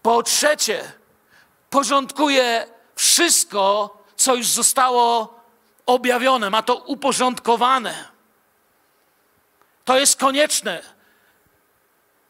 [0.01, 0.91] Po trzecie,
[1.71, 5.39] porządkuje wszystko, co już zostało
[5.85, 8.05] objawione, ma to uporządkowane.
[9.85, 10.81] To jest konieczne.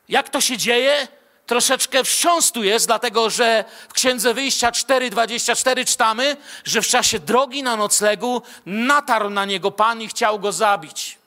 [0.10, 1.08] Jak to się dzieje?
[1.46, 7.76] Troszeczkę wstrząstu jest, dlatego że w Księdze Wyjścia 4:24 czytamy, że w czasie drogi na
[7.76, 11.18] noclegu natarł na niego Pan i chciał go zabić.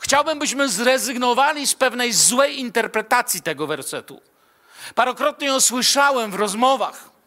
[0.00, 4.20] Chciałbym, byśmy zrezygnowali z pewnej złej interpretacji tego wersetu.
[4.94, 7.17] Parokrotnie ją słyszałem w rozmowach.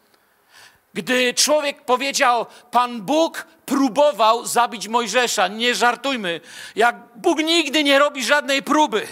[0.94, 6.40] Gdy człowiek powiedział, Pan Bóg próbował zabić Mojżesza, nie żartujmy,
[6.76, 9.08] jak Bóg nigdy nie robi żadnej próby.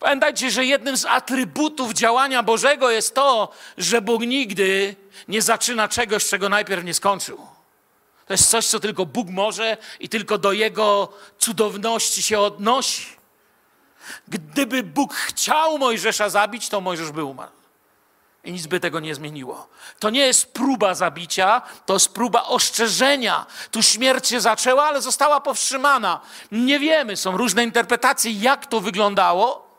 [0.00, 4.96] Pamiętajcie, że jednym z atrybutów działania Bożego jest to, że Bóg nigdy
[5.28, 7.46] nie zaczyna czegoś, czego najpierw nie skończył.
[8.26, 13.06] To jest coś, co tylko Bóg może i tylko do Jego cudowności się odnosi.
[14.28, 17.59] Gdyby Bóg chciał Mojżesza zabić, to Mojżesz by umarł.
[18.44, 19.68] I nic by tego nie zmieniło.
[19.98, 23.46] To nie jest próba zabicia, to jest próba oszczerzenia.
[23.70, 26.20] Tu śmierć się zaczęła, ale została powstrzymana.
[26.52, 29.70] Nie wiemy, są różne interpretacje, jak to wyglądało,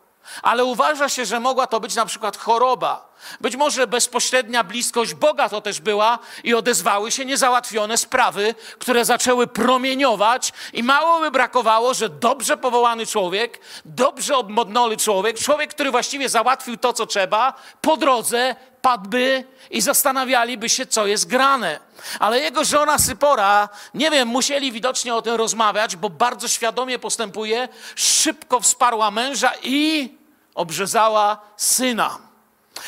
[0.41, 3.10] ale uważa się, że mogła to być na przykład choroba.
[3.41, 9.47] Być może bezpośrednia bliskość Boga to też była i odezwały się niezałatwione sprawy, które zaczęły
[9.47, 16.29] promieniować i mało by brakowało, że dobrze powołany człowiek, dobrze obmodnony człowiek, człowiek, który właściwie
[16.29, 21.79] załatwił to, co trzeba, po drodze padłby i zastanawialiby się, co jest grane.
[22.19, 27.69] Ale jego żona Sypora, nie wiem, musieli widocznie o tym rozmawiać, bo bardzo świadomie postępuje,
[27.95, 30.09] szybko wsparła męża i
[30.55, 32.30] obrzezała syna.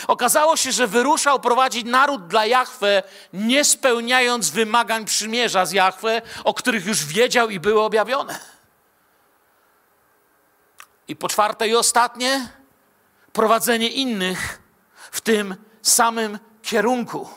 [0.07, 3.03] Okazało się, że wyruszał prowadzić naród dla Jahwe,
[3.33, 8.39] nie spełniając wymagań przymierza z Jahwe, o których już wiedział i były objawione.
[11.07, 12.49] I po czwarte i ostatnie,
[13.33, 14.61] prowadzenie innych
[15.11, 17.29] w tym samym kierunku.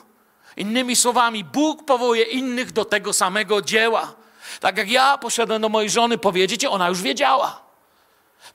[0.56, 4.14] Innymi słowami, Bóg powołuje innych do tego samego dzieła.
[4.60, 7.65] Tak jak ja poszedłem do mojej żony powiedzieć, ona już wiedziała.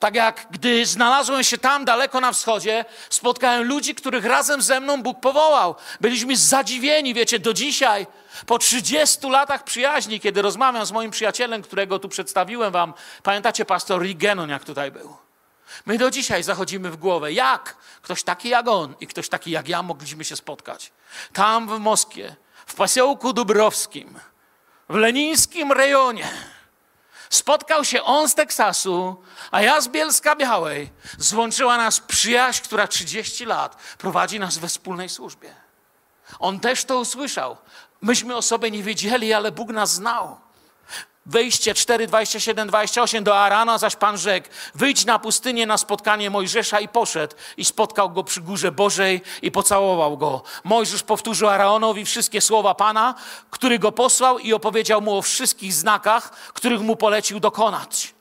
[0.01, 5.03] Tak jak gdy znalazłem się tam daleko na wschodzie, spotkałem ludzi, których razem ze mną
[5.03, 5.75] Bóg powołał.
[5.99, 8.07] Byliśmy zadziwieni, wiecie, do dzisiaj,
[8.45, 14.01] po 30 latach przyjaźni, kiedy rozmawiam z moim przyjacielem, którego tu przedstawiłem wam, pamiętacie pastor
[14.01, 15.17] Rigenon, jak tutaj był?
[15.85, 19.69] My do dzisiaj zachodzimy w głowę, jak ktoś taki jak on i ktoś taki jak
[19.69, 20.91] ja mogliśmy się spotkać.
[21.33, 22.35] Tam w Moskwie,
[22.65, 24.19] w pasiołku Dubrowskim,
[24.89, 26.29] w lenińskim rejonie
[27.31, 29.15] Spotkał się on z Teksasu,
[29.51, 30.89] a ja z Bielska Białej.
[31.17, 35.55] Złączyła nas przyjaźń, która 30 lat prowadzi nas we wspólnej służbie.
[36.39, 37.57] On też to usłyszał.
[38.01, 40.37] Myśmy o sobie nie wiedzieli, ale Bóg nas znał.
[41.25, 46.79] Wejście 4, 27, 28 do Arana, zaś Pan rzekł, wyjdź na pustynię na spotkanie Mojżesza
[46.79, 47.36] i poszedł.
[47.57, 50.43] I spotkał go przy górze Bożej i pocałował go.
[50.63, 53.15] Mojżesz powtórzył Araonowi wszystkie słowa Pana,
[53.49, 58.13] który go posłał i opowiedział mu o wszystkich znakach, których mu polecił dokonać.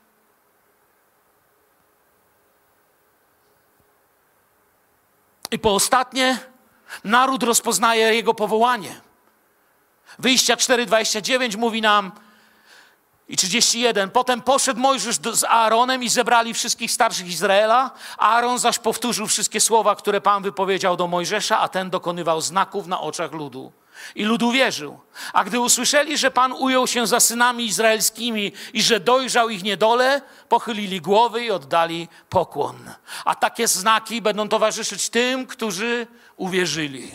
[5.51, 6.39] I po ostatnie,
[7.03, 9.01] naród rozpoznaje jego powołanie.
[10.19, 12.11] Wyjścia 4:29 mówi nam:
[13.31, 14.09] i 31.
[14.09, 17.91] Potem poszedł Mojżesz z Aaronem i zebrali wszystkich starszych Izraela.
[18.17, 23.01] Aaron zaś powtórzył wszystkie słowa, które Pan wypowiedział do Mojżesza, a ten dokonywał znaków na
[23.01, 23.71] oczach ludu.
[24.15, 24.99] I lud uwierzył.
[25.33, 30.21] A gdy usłyszeli, że Pan ujął się za synami izraelskimi i że dojrzał ich niedole,
[30.49, 32.89] pochylili głowy i oddali pokłon.
[33.25, 37.11] A takie znaki będą towarzyszyć tym, którzy uwierzyli.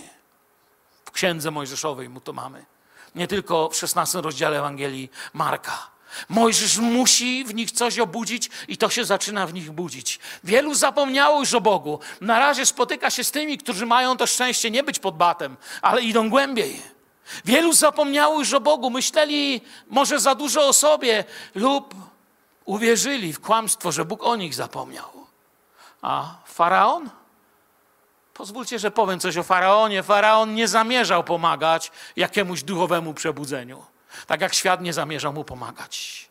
[1.04, 2.66] W księdze Mojżeszowej mu to mamy.
[3.14, 5.95] Nie tylko w 16 rozdziale Ewangelii Marka.
[6.28, 10.18] Mojżesz musi w nich coś obudzić i to się zaczyna w nich budzić.
[10.44, 12.00] Wielu zapomniało już o Bogu.
[12.20, 16.02] Na razie spotyka się z tymi, którzy mają to szczęście nie być pod batem, ale
[16.02, 16.82] idą głębiej.
[17.44, 21.94] Wielu zapomniało już o Bogu, myśleli może za dużo o sobie lub
[22.64, 25.26] uwierzyli w kłamstwo, że Bóg o nich zapomniał.
[26.02, 27.10] A faraon?
[28.34, 30.02] Pozwólcie, że powiem coś o faraonie.
[30.02, 33.95] Faraon nie zamierzał pomagać jakiemuś duchowemu przebudzeniu
[34.26, 36.26] tak jak świat nie zamierzał mu pomagać.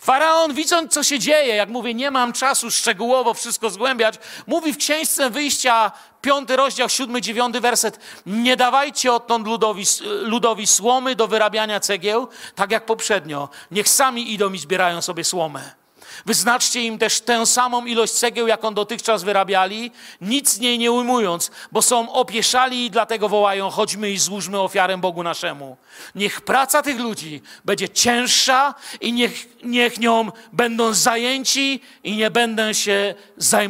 [0.00, 4.14] Faraon, widząc, co się dzieje, jak mówię, nie mam czasu szczegółowo wszystko zgłębiać,
[4.46, 5.92] mówi w księżce wyjścia,
[6.22, 9.84] piąty rozdział, siódmy, dziewiąty werset, nie dawajcie odtąd ludowi,
[10.22, 13.48] ludowi słomy do wyrabiania cegieł, tak jak poprzednio.
[13.70, 15.79] Niech sami idą i zbierają sobie słomę.
[16.26, 21.50] Wyznaczcie im też tę samą ilość cegieł, jaką dotychczas wyrabiali, nic z niej nie ujmując,
[21.72, 25.76] bo są opieszali i dlatego wołają: chodźmy i złóżmy ofiarę Bogu naszemu.
[26.14, 32.72] Niech praca tych ludzi będzie cięższa i niech, niech nią będą zajęci i nie, będą
[32.72, 33.14] się,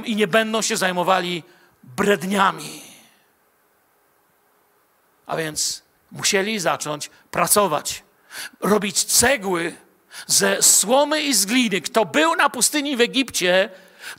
[0.05, 1.43] i nie będą się zajmowali
[1.83, 2.83] bredniami.
[5.27, 5.83] A więc
[6.13, 8.03] musieli zacząć pracować,
[8.61, 9.77] robić cegły
[10.27, 11.81] ze słomy i z gliny.
[11.81, 13.71] Kto był na pustyni w Egipcie,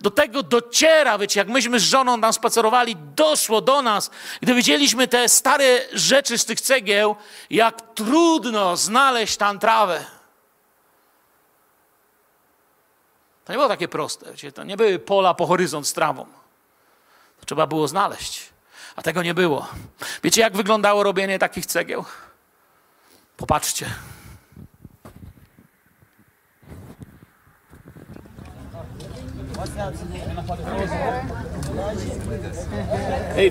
[0.02, 4.12] do tego dociera, wiecie, jak myśmy z żoną tam spacerowali, doszło do nas,
[4.42, 7.16] gdy widzieliśmy te stare rzeczy z tych cegieł,
[7.50, 10.06] jak trudno znaleźć tam trawę.
[13.46, 16.26] To nie było takie proste, wiecie, to nie były pola po horyzont z trawą.
[17.40, 18.50] To trzeba było znaleźć,
[18.96, 19.68] a tego nie było.
[20.24, 22.06] Wiecie, jak wyglądało robienie takich cegieł?
[23.38, 23.86] Popatrzcie.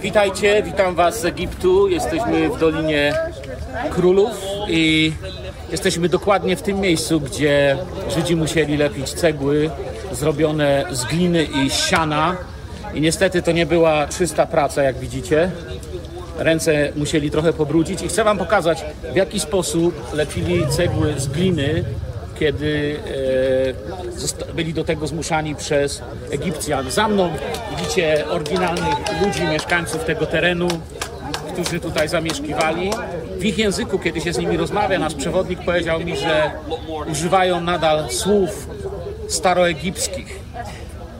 [0.00, 1.88] Witajcie, witam Was z Egiptu.
[1.88, 3.14] Jesteśmy w Dolinie
[3.90, 4.30] Królów
[4.68, 5.12] i
[5.70, 7.76] jesteśmy dokładnie w tym miejscu, gdzie
[8.16, 9.70] Żydzi musieli lepić cegły
[10.12, 12.36] zrobione z gliny i siana.
[12.94, 15.50] I niestety to nie była czysta praca, jak widzicie.
[16.38, 21.84] Ręce musieli trochę pobrudzić i chcę Wam pokazać, w jaki sposób lepili cegły z gliny
[22.40, 23.00] kiedy
[24.48, 26.90] e, byli do tego zmuszani przez Egipcjan.
[26.90, 27.30] Za mną
[27.76, 30.68] widzicie oryginalnych ludzi, mieszkańców tego terenu,
[31.52, 32.90] którzy tutaj zamieszkiwali.
[33.38, 36.50] W ich języku, kiedy się z nimi rozmawia, nasz przewodnik powiedział mi, że
[37.10, 38.68] używają nadal słów
[39.28, 40.40] staroegipskich.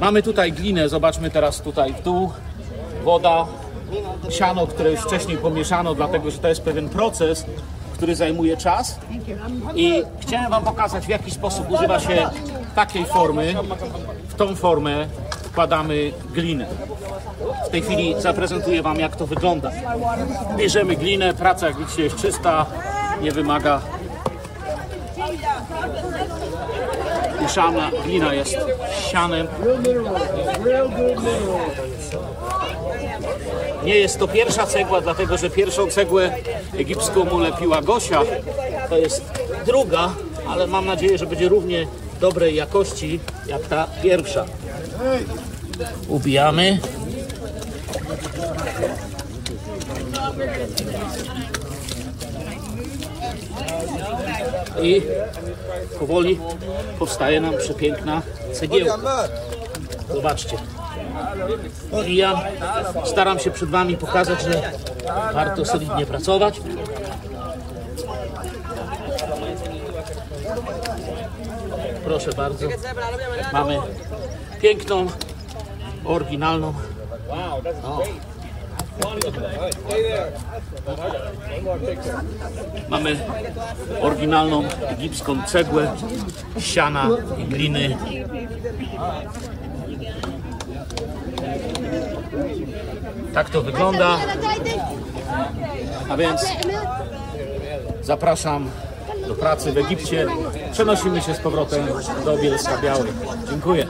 [0.01, 2.33] Mamy tutaj glinę, zobaczmy teraz tutaj w dół.
[3.05, 3.47] Woda,
[4.31, 7.47] siano, które już wcześniej pomieszano, dlatego że to jest pewien proces,
[8.01, 8.99] który zajmuje czas.
[9.75, 12.31] I chciałem Wam pokazać, w jaki sposób używa się
[12.75, 13.55] takiej formy.
[14.29, 15.07] W tą formę
[15.45, 16.67] wkładamy glinę.
[17.67, 19.71] W tej chwili zaprezentuję Wam, jak to wygląda.
[20.57, 22.67] Bierzemy glinę, praca, jak widzicie, jest czysta,
[23.23, 23.81] nie wymaga
[27.45, 27.91] uszana.
[28.05, 28.57] Glina jest
[29.11, 29.47] sianem.
[33.85, 36.35] Nie jest to pierwsza cegła, dlatego że pierwszą cegłę
[36.79, 38.23] egipską ulepiła Gosia.
[38.89, 39.23] To jest
[39.67, 40.13] druga,
[40.49, 41.87] ale mam nadzieję, że będzie równie
[42.21, 44.45] dobrej jakości jak ta pierwsza.
[46.09, 46.79] Ubijamy.
[54.83, 55.03] I
[55.99, 56.39] powoli
[56.99, 59.29] powstaje nam przepiękna cegiełka.
[60.15, 60.57] Zobaczcie.
[62.07, 62.43] I ja
[63.05, 64.73] staram się przed Wami pokazać, że
[65.35, 66.61] warto solidnie pracować.
[72.05, 72.67] Proszę bardzo.
[73.53, 73.79] Mamy
[74.61, 75.07] piękną,
[76.05, 76.75] oryginalną.
[77.85, 78.03] O.
[82.89, 83.17] Mamy
[84.03, 85.93] oryginalną egipską cegłę,
[86.59, 87.09] siana
[87.39, 87.97] i gliny.
[93.35, 94.19] Tak to wygląda.
[96.09, 96.41] A więc
[98.03, 98.71] zapraszam
[99.29, 100.27] do pracy w Egipcie.
[100.73, 101.87] Przenosimy się z powrotem
[102.25, 103.13] do Bielska Białej.
[103.51, 103.87] Dziękuję.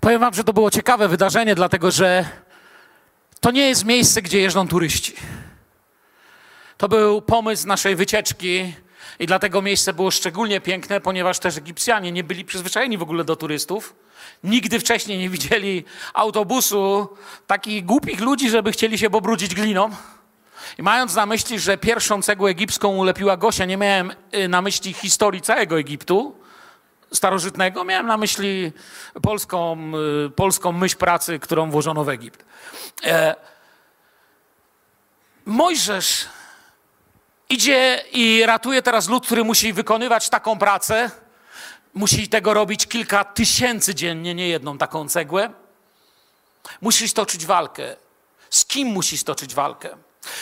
[0.00, 2.24] Powiem wam, że to było ciekawe wydarzenie, dlatego że
[3.40, 5.14] to nie jest miejsce, gdzie jeżdżą turyści.
[6.76, 8.74] To był pomysł naszej wycieczki
[9.18, 13.36] i dlatego miejsce było szczególnie piękne, ponieważ też Egipcjanie nie byli przyzwyczajeni w ogóle do
[13.36, 13.94] turystów.
[14.44, 15.84] Nigdy wcześniej nie widzieli
[16.14, 17.08] autobusu
[17.46, 19.90] takich głupich ludzi, żeby chcieli się pobrudzić gliną.
[20.78, 24.92] I mając na myśli, że pierwszą cegłę egipską ulepiła Gosia, nie miałem y, na myśli
[24.92, 26.36] historii całego Egiptu
[27.12, 28.72] starożytnego, miałem na myśli
[29.22, 29.78] polską,
[30.26, 32.44] y, polską myśl pracy, którą włożono w Egipt.
[33.04, 33.34] E,
[35.46, 36.26] Mojżesz
[37.48, 41.10] idzie i ratuje teraz lud, który musi wykonywać taką pracę.
[41.94, 45.50] Musi tego robić kilka tysięcy dziennie, nie jedną taką cegłę.
[46.80, 47.96] Musisz toczyć walkę.
[48.50, 49.96] Z kim musisz toczyć walkę?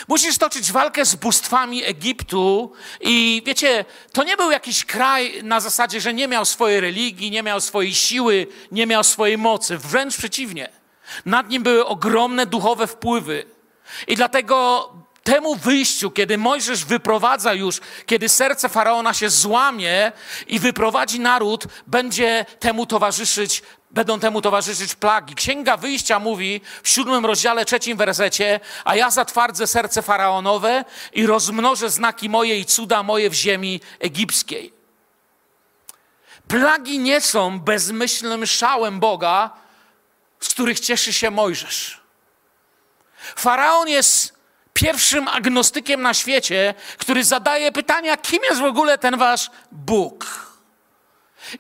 [0.09, 6.01] Musisz toczyć walkę z bóstwami Egiptu i wiecie, to nie był jakiś kraj na zasadzie,
[6.01, 9.79] że nie miał swojej religii, nie miał swojej siły, nie miał swojej mocy.
[9.79, 10.69] Wręcz przeciwnie.
[11.25, 13.45] Nad nim były ogromne duchowe wpływy.
[14.07, 14.89] I dlatego
[15.27, 20.13] temu wyjściu, kiedy Mojżesz wyprowadza już, kiedy serce faraona się złamie
[20.47, 25.35] i wyprowadzi naród, będzie temu towarzyszyć, będą temu towarzyszyć plagi.
[25.35, 31.91] Księga Wyjścia mówi w siódmym rozdziale, trzecim wersecie, a ja zatwardzę serce faraonowe i rozmnożę
[31.91, 34.73] znaki moje i cuda moje w ziemi egipskiej.
[36.49, 39.51] Plagi nie są bezmyślnym szałem Boga,
[40.41, 42.01] z których cieszy się Mojżesz.
[43.37, 44.36] Faraon jest
[44.77, 50.47] pierwszym agnostykiem na świecie, który zadaje pytania, kim jest w ogóle ten wasz Bóg.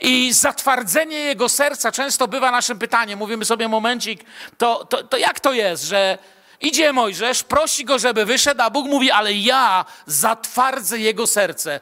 [0.00, 3.18] I zatwardzenie jego serca często bywa naszym pytaniem.
[3.18, 4.24] Mówimy sobie momencik,
[4.58, 6.18] to, to, to jak to jest, że
[6.60, 11.80] idzie Mojżesz, prosi go, żeby wyszedł, a Bóg mówi, ale ja zatwardzę jego serce.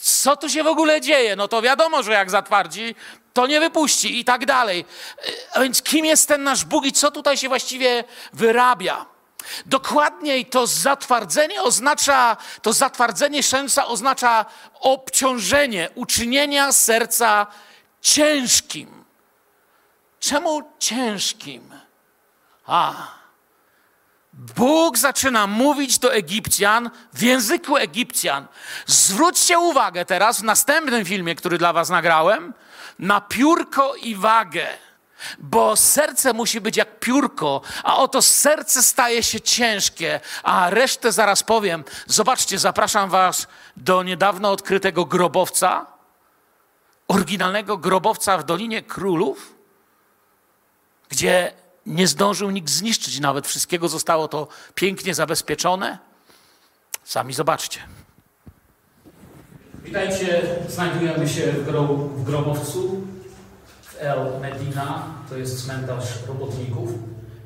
[0.00, 1.36] Co tu się w ogóle dzieje?
[1.36, 2.94] No to wiadomo, że jak zatwardzi,
[3.32, 4.84] to nie wypuści i tak dalej.
[5.52, 9.11] A więc kim jest ten nasz Bóg i co tutaj się właściwie wyrabia?
[9.66, 14.46] Dokładniej to zatwardzenie oznacza, to zatwardzenie serca oznacza
[14.80, 17.46] obciążenie, uczynienia serca
[18.00, 19.04] ciężkim.
[20.20, 21.74] Czemu ciężkim?
[22.66, 22.94] A,
[24.32, 28.46] Bóg zaczyna mówić do Egipcjan w języku Egipcjan.
[28.86, 32.54] Zwróćcie uwagę teraz w następnym filmie, który dla Was nagrałem,
[32.98, 34.66] na piórko i wagę.
[35.38, 41.42] Bo serce musi być jak piórko, a oto serce staje się ciężkie, a resztę zaraz
[41.42, 41.84] powiem.
[42.06, 43.46] Zobaczcie, zapraszam Was
[43.76, 45.86] do niedawno odkrytego grobowca,
[47.08, 49.54] oryginalnego grobowca w Dolinie Królów,
[51.08, 51.52] gdzie
[51.86, 55.98] nie zdążył nikt zniszczyć nawet wszystkiego, zostało to pięknie zabezpieczone.
[57.04, 57.80] Sami zobaczcie.
[59.84, 61.64] Witajcie, znajdujemy się w,
[62.16, 63.06] w grobowcu
[64.02, 66.88] El Medina, to jest cmentarz robotników.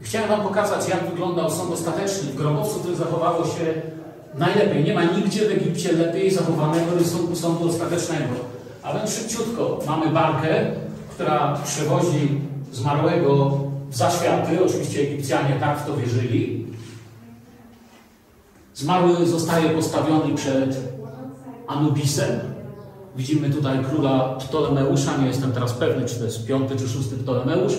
[0.00, 3.74] Chciałem Wam pokazać, jak wyglądał sąd ostateczny w grobowcu, który zachowało się
[4.34, 4.84] najlepiej.
[4.84, 6.90] Nie ma nigdzie w Egipcie lepiej zachowanego
[7.34, 8.34] sądu ostatecznego.
[8.82, 10.48] A więc szybciutko mamy barkę,
[11.10, 12.40] która przewozi
[12.72, 14.64] zmarłego w zaświaty.
[14.64, 16.66] Oczywiście Egipcjanie tak w to wierzyli.
[18.74, 20.76] Zmarły zostaje postawiony przed
[21.66, 22.40] Anubisem,
[23.16, 27.72] Widzimy tutaj króla Ptolemeusza, nie jestem teraz pewny, czy to jest piąty czy szósty Ptolemeusz.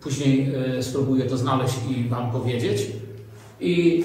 [0.00, 2.86] Później e, spróbuję to znaleźć i Wam powiedzieć.
[3.60, 4.04] I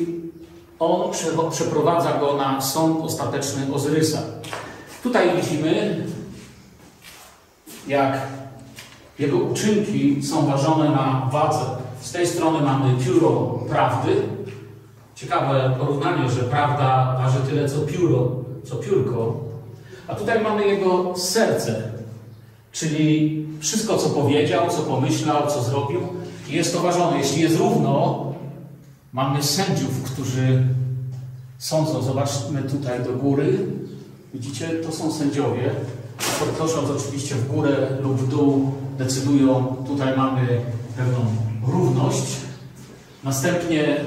[0.79, 1.11] on
[1.51, 4.21] przeprowadza go na sąd ostateczny Ozyrysa.
[5.03, 6.03] Tutaj widzimy,
[7.87, 8.19] jak
[9.19, 11.65] jego uczynki są ważone na wadze.
[12.01, 14.15] Z tej strony mamy pióro prawdy.
[15.15, 18.31] Ciekawe porównanie, że prawda waży tyle co pióro,
[18.63, 19.48] co piórko.
[20.09, 21.81] A tutaj mamy jego serce,
[22.71, 25.99] czyli wszystko, co powiedział, co pomyślał, co zrobił,
[26.47, 27.17] jest to ważone.
[27.17, 28.25] Jeśli jest równo,
[29.13, 30.63] mamy sędziów, którzy
[31.57, 32.01] sądzą.
[32.01, 33.65] Zobaczmy tutaj do góry.
[34.33, 35.71] Widzicie, to są sędziowie.
[36.39, 39.75] Podnosząc oczywiście w górę lub w dół, decydują.
[39.87, 40.61] Tutaj mamy
[40.97, 41.19] pewną
[41.67, 42.25] równość.
[43.23, 43.97] Następnie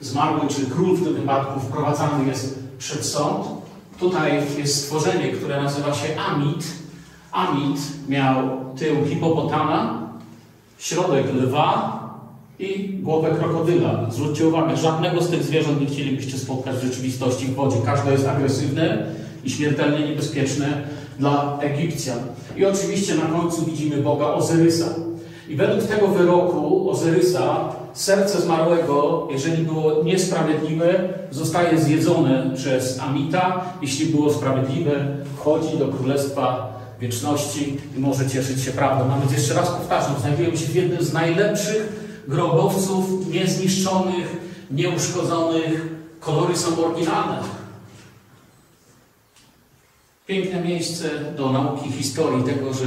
[0.00, 3.61] zmarły, czy król w tym wypadku, wprowadzany jest przed sąd.
[3.98, 6.64] Tutaj jest stworzenie, które nazywa się Amit.
[7.32, 7.78] Amit
[8.08, 8.34] miał
[8.78, 10.08] tył hipopotama,
[10.78, 12.02] środek lwa
[12.58, 14.06] i głowę krokodyla.
[14.10, 17.76] Zwróćcie uwagę, żadnego z tych zwierząt nie chcielibyście spotkać w rzeczywistości w wodzie.
[17.84, 19.06] Każde jest agresywne
[19.44, 20.82] i śmiertelnie niebezpieczne
[21.18, 22.18] dla Egipcjan.
[22.56, 24.86] I oczywiście na końcu widzimy Boga Ozyrysa.
[25.48, 33.64] I według tego wyroku Ozyrysa serce zmarłego, jeżeli było niesprawiedliwe, zostaje zjedzone przez Amita.
[33.82, 39.08] Jeśli było sprawiedliwe, wchodzi do królestwa wieczności i może cieszyć się prawdą.
[39.08, 44.36] Nawet jeszcze raz powtarzam, znajdujemy się w jednym z najlepszych grobowców, niezniszczonych,
[44.70, 45.88] nieuszkodzonych.
[46.20, 47.38] Kolory są oryginalne.
[50.26, 52.86] Piękne miejsce do nauki historii tego, że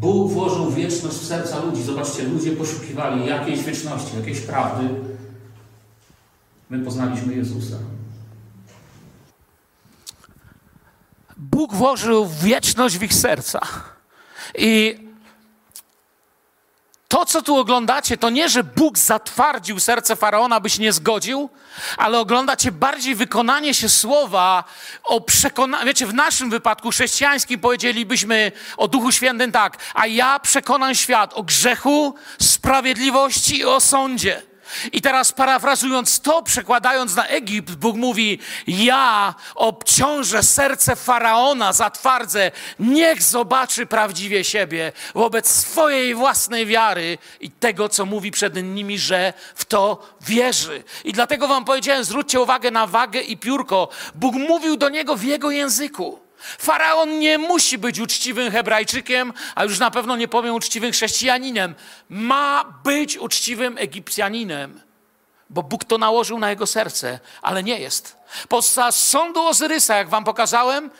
[0.00, 1.82] Bóg włożył wieczność w serca ludzi.
[1.82, 4.88] Zobaczcie, ludzie poszukiwali jakiejś wieczności, jakiejś prawdy.
[6.70, 7.76] My poznaliśmy Jezusa.
[11.36, 13.60] Bóg włożył wieczność w ich serca.
[14.54, 14.98] I
[17.10, 21.50] to, co tu oglądacie, to nie, że Bóg zatwardził serce faraona, byś nie zgodził,
[21.96, 24.64] ale oglądacie bardziej wykonanie się słowa
[25.04, 25.86] o przekonaniu.
[25.86, 31.42] Wiecie, w naszym wypadku chrześcijańskim powiedzielibyśmy o Duchu Świętym tak, a ja przekonam świat o
[31.42, 34.49] grzechu, sprawiedliwości i o sądzie.
[34.92, 43.22] I teraz parafrazując to, przekładając na Egipt, Bóg mówi: Ja obciążę serce faraona, zatwardzę, niech
[43.22, 49.64] zobaczy prawdziwie siebie wobec swojej własnej wiary i tego, co mówi przed nimi, że w
[49.64, 50.84] to wierzy.
[51.04, 53.88] I dlatego Wam powiedziałem: zwróćcie uwagę na wagę i piórko.
[54.14, 56.29] Bóg mówił do niego w jego języku.
[56.40, 61.74] Faraon nie musi być uczciwym Hebrajczykiem, a już na pewno nie powiem uczciwym chrześcijaninem.
[62.08, 64.80] Ma być uczciwym Egipcjaninem,
[65.50, 68.16] bo Bóg to nałożył na jego serce, ale nie jest.
[68.48, 70.90] Podczas sądu Ozyrysa, jak wam pokazałem,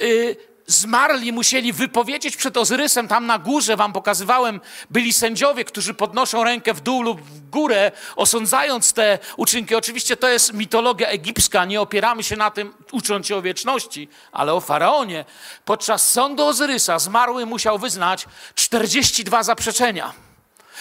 [0.00, 0.36] yy,
[0.70, 4.60] zmarli musieli wypowiedzieć przed Ozyrysem, tam na górze wam pokazywałem,
[4.90, 9.74] byli sędziowie, którzy podnoszą rękę w dół lub w górę, osądzając te uczynki.
[9.74, 14.54] Oczywiście to jest mitologia egipska, nie opieramy się na tym, ucząc się o wieczności, ale
[14.54, 15.24] o faraonie.
[15.64, 20.12] Podczas sądu Ozyrysa zmarły musiał wyznać 42 zaprzeczenia,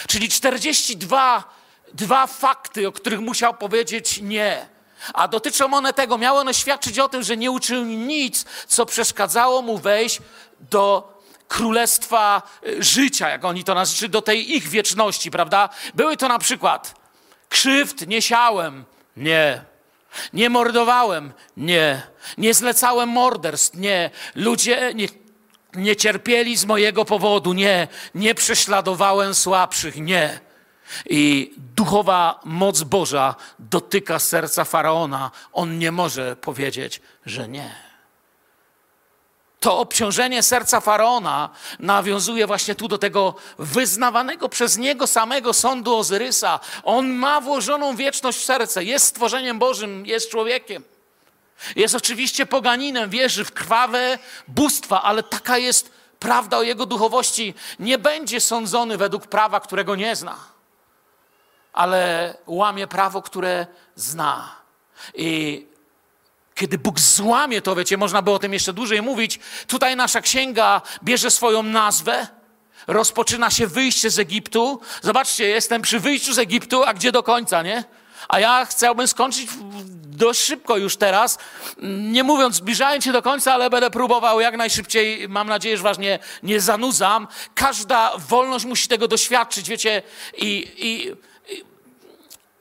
[0.07, 1.43] czyli 42
[1.93, 4.78] dwa fakty, o których musiał powiedzieć nie.
[5.13, 9.61] A dotyczą one tego, miały one świadczyć o tym, że nie uczynił nic, co przeszkadzało
[9.61, 10.19] mu wejść
[10.59, 11.13] do
[11.47, 15.69] królestwa y, życia, jak oni to nazywają, do tej ich wieczności, prawda?
[15.93, 16.95] Były to na przykład
[17.49, 18.85] krzywd nie siałem,
[19.17, 19.61] nie.
[20.33, 22.01] Nie mordowałem, nie.
[22.37, 24.09] Nie zlecałem morderstw, nie.
[24.35, 25.07] Ludzie nie,
[25.73, 27.87] nie cierpieli z mojego powodu, nie.
[28.15, 30.39] Nie prześladowałem słabszych, nie.
[31.09, 35.31] I duchowa moc Boża dotyka serca faraona.
[35.53, 37.89] On nie może powiedzieć, że nie.
[39.59, 46.59] To obciążenie serca faraona nawiązuje właśnie tu do tego wyznawanego przez niego samego sądu Ozyrysa.
[46.83, 50.83] On ma włożoną wieczność w serce, jest stworzeniem Bożym, jest człowiekiem.
[51.75, 57.53] Jest oczywiście poganinem, wierzy w krwawe bóstwa, ale taka jest prawda o jego duchowości.
[57.79, 60.58] Nie będzie sądzony według prawa, którego nie zna
[61.79, 64.55] ale łamie prawo, które zna.
[65.15, 65.65] I
[66.55, 69.39] kiedy Bóg złamie to, wiecie, można by o tym jeszcze dłużej mówić.
[69.67, 72.27] Tutaj nasza księga bierze swoją nazwę,
[72.87, 74.81] rozpoczyna się wyjście z Egiptu.
[75.01, 77.83] Zobaczcie, jestem przy wyjściu z Egiptu, a gdzie do końca, nie?
[78.27, 79.49] A ja chciałbym skończyć
[80.03, 81.37] dość szybko już teraz,
[82.11, 85.29] nie mówiąc, zbliżając się do końca, ale będę próbował jak najszybciej.
[85.29, 87.27] Mam nadzieję, że ważnie nie zanudzam.
[87.55, 90.01] Każda wolność musi tego doświadczyć, wiecie,
[90.37, 91.15] i, i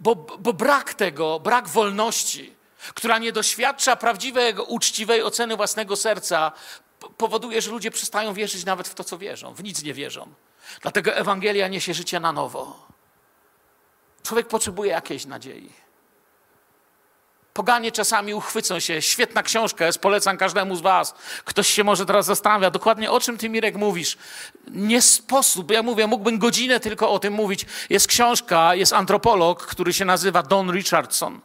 [0.00, 2.56] bo, bo brak tego, brak wolności,
[2.94, 6.52] która nie doświadcza prawdziwej, uczciwej oceny własnego serca,
[7.16, 9.54] powoduje, że ludzie przestają wierzyć nawet w to, co wierzą.
[9.54, 10.34] W nic nie wierzą.
[10.82, 12.86] Dlatego Ewangelia niesie życie na nowo.
[14.22, 15.72] Człowiek potrzebuje jakiejś nadziei.
[17.58, 19.02] Poganie czasami uchwycą się.
[19.02, 21.14] Świetna książka jest, polecam każdemu z Was.
[21.44, 24.18] Ktoś się może teraz zastanawia, dokładnie o czym Ty, Mirek, mówisz.
[24.70, 27.66] Nie sposób, ja mówię, mógłbym godzinę tylko o tym mówić.
[27.90, 31.40] Jest książka, jest antropolog, który się nazywa Don Richardson.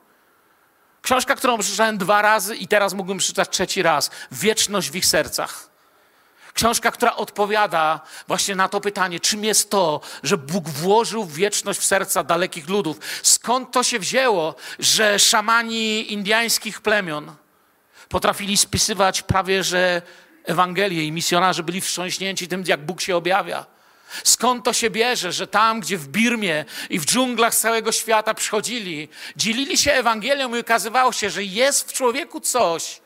[1.01, 4.11] Książka, którą przeczytałem dwa razy i teraz mógłbym przeczytać trzeci raz.
[4.31, 5.72] Wieczność w ich sercach.
[6.53, 11.85] Książka, która odpowiada właśnie na to pytanie, czym jest to, że Bóg włożył wieczność w
[11.85, 12.99] serca dalekich ludów.
[13.23, 17.35] Skąd to się wzięło, że szamani indyjskich plemion
[18.09, 20.01] potrafili spisywać prawie że
[20.43, 23.65] Ewangelię i misjonarze byli wstrząśnięci tym, jak Bóg się objawia.
[24.23, 29.09] Skąd to się bierze, że tam, gdzie w Birmie i w dżunglach całego świata przychodzili,
[29.35, 33.01] dzielili się Ewangelią i okazywało się, że jest w człowieku coś,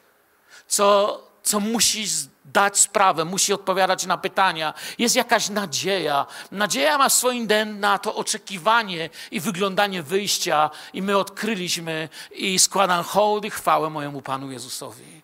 [0.67, 2.05] co, co musi
[2.47, 4.73] dać sprawę, musi odpowiadać na pytania.
[4.97, 6.25] Jest jakaś nadzieja.
[6.51, 7.47] Nadzieja ma swoim
[7.79, 10.69] na to oczekiwanie i wyglądanie wyjścia.
[10.93, 15.21] I my odkryliśmy i składam hołd i chwałę mojemu Panu Jezusowi.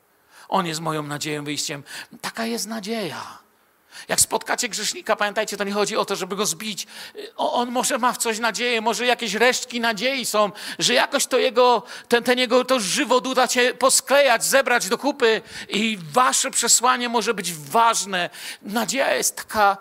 [0.49, 1.83] On jest moją nadzieją, wyjściem.
[2.21, 3.42] Taka jest nadzieja.
[4.07, 6.87] Jak spotkacie grzesznika, pamiętajcie, to nie chodzi o to, żeby go zbić.
[7.35, 11.83] On może ma w coś nadzieję, może jakieś resztki nadziei są, że jakoś to jego,
[12.07, 17.33] ten, ten jego to żywot uda cię posklejać, zebrać do kupy i wasze przesłanie może
[17.33, 18.29] być ważne.
[18.61, 19.77] Nadzieja jest taka,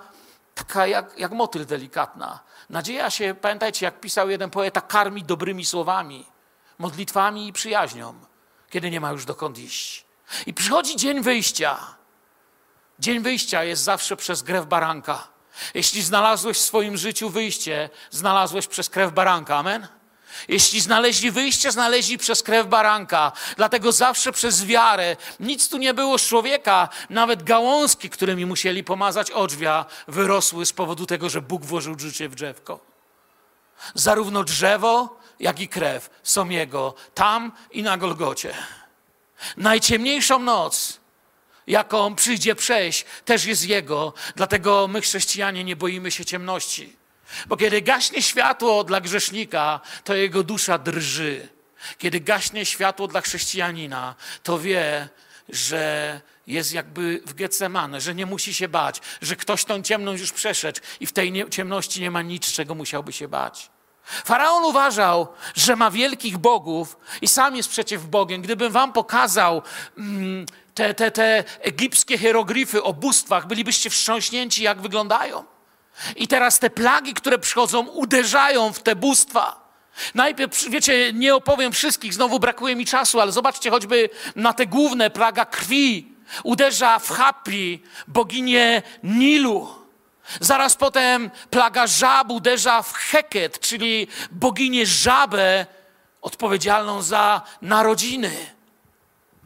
[0.54, 2.40] taka jak, jak motyl delikatna.
[2.70, 6.26] Nadzieja się, pamiętajcie, jak pisał jeden poeta, karmi dobrymi słowami,
[6.78, 8.14] modlitwami i przyjaźnią,
[8.70, 10.04] kiedy nie ma już dokąd iść.
[10.46, 12.01] I przychodzi dzień wyjścia.
[12.98, 15.28] Dzień wyjścia jest zawsze przez krew baranka.
[15.74, 19.56] Jeśli znalazłeś w swoim życiu wyjście, znalazłeś przez krew baranka.
[19.56, 19.88] Amen?
[20.48, 23.32] Jeśli znaleźli wyjście, znaleźli przez krew baranka.
[23.56, 25.16] Dlatego zawsze przez wiarę.
[25.40, 26.88] Nic tu nie było z człowieka.
[27.10, 32.34] Nawet gałązki, którymi musieli pomazać odrzwia, wyrosły z powodu tego, że Bóg włożył życie w
[32.34, 32.80] drzewko.
[33.94, 38.54] Zarówno drzewo, jak i krew są Jego, tam i na Golgocie.
[39.56, 41.00] Najciemniejszą noc
[41.66, 44.12] jaką przyjdzie przejść, też jest Jego.
[44.36, 46.96] Dlatego my, chrześcijanie, nie boimy się ciemności.
[47.46, 51.48] Bo kiedy gaśnie światło dla grzesznika, to jego dusza drży.
[51.98, 55.08] Kiedy gaśnie światło dla chrześcijanina, to wie,
[55.48, 60.32] że jest jakby w Getsemane, że nie musi się bać, że ktoś tą ciemność już
[60.32, 63.70] przeszedł i w tej ciemności nie ma nic, czego musiałby się bać.
[64.04, 68.42] Faraon uważał, że ma wielkich bogów i sam jest przeciw Bogiem.
[68.42, 69.62] Gdybym wam pokazał
[69.98, 75.44] mm, te, te, te egipskie hieroglify o bóstwach, bylibyście wstrząśnięci, jak wyglądają.
[76.16, 79.62] I teraz te plagi, które przychodzą, uderzają w te bóstwa.
[80.14, 85.10] Najpierw, wiecie, nie opowiem wszystkich, znowu brakuje mi czasu, ale zobaczcie choćby na te główne,
[85.10, 86.12] plaga krwi.
[86.44, 89.68] Uderza w Hapi, boginię Nilu.
[90.40, 95.66] Zaraz potem plaga żab uderza w Heket, czyli boginię żabę
[96.22, 98.30] odpowiedzialną za narodziny.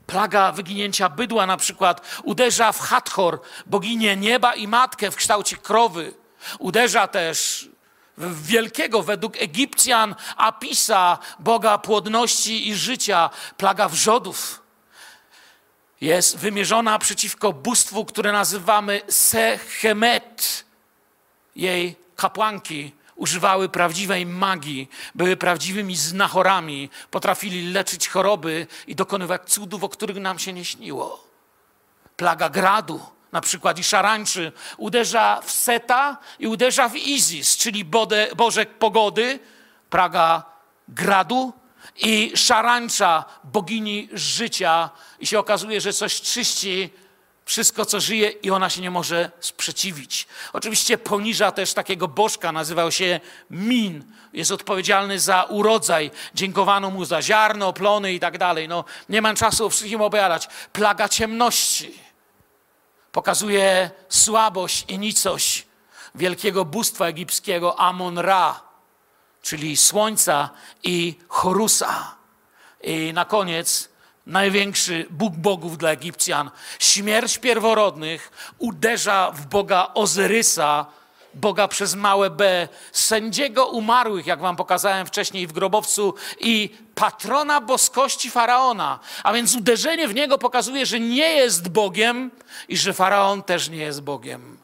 [0.07, 6.15] Plaga wyginięcia bydła na przykład uderza w Hathor, boginię nieba i matkę w kształcie krowy.
[6.59, 7.69] Uderza też
[8.17, 14.63] w wielkiego według Egipcjan Apisa, boga płodności i życia, plaga wrzodów.
[16.01, 20.65] Jest wymierzona przeciwko bóstwu, które nazywamy Sechemet.
[21.57, 29.89] Jej kapłanki używały prawdziwej magii, były prawdziwymi znachorami, potrafili leczyć choroby i dokonywać cudów, o
[29.89, 31.25] których nam się nie śniło.
[32.17, 33.01] Plaga gradu,
[33.33, 39.39] na przykład i szarańczy, uderza w Seta i uderza w Izis, czyli bode, Bożek pogody,
[39.91, 40.43] plaga
[40.89, 41.53] gradu
[41.97, 44.91] i szarańcza, bogini życia
[45.21, 46.91] i się okazuje, że coś czyści
[47.47, 50.27] wszystko, co żyje i ona się nie może sprzeciwić.
[50.53, 53.21] Oczywiście poniża też takiego bożka, nazywał się
[53.51, 54.05] Min.
[54.33, 58.69] Jest odpowiedzialny za urodzaj, dziękowano mu za ziarno, plony i tak dalej.
[58.69, 60.49] No, nie mam czasu o wszystkim opowiadać.
[60.73, 61.99] Plaga ciemności
[63.13, 65.67] pokazuje słabość i nicość
[66.15, 68.61] wielkiego bóstwa egipskiego Amon-Ra,
[69.43, 70.51] czyli słońca
[70.83, 72.17] i Horusa.
[72.83, 73.89] I na koniec
[74.27, 76.51] największy Bóg bogów dla Egipcjan.
[76.79, 80.87] Śmierć pierworodnych uderza w Boga Ozyrysa,
[81.35, 88.31] Boga przez małe b, sędziego umarłych, jak wam pokazałem wcześniej w grobowcu, i patrona boskości
[88.31, 88.99] faraona.
[89.23, 92.31] A więc uderzenie w niego pokazuje, że nie jest Bogiem
[92.69, 94.59] i że faraon też nie jest Bogiem.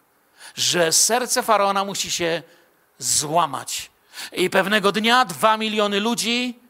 [0.54, 2.42] Że serce faraona musi się
[2.98, 3.90] złamać.
[4.32, 6.61] I pewnego dnia dwa miliony ludzi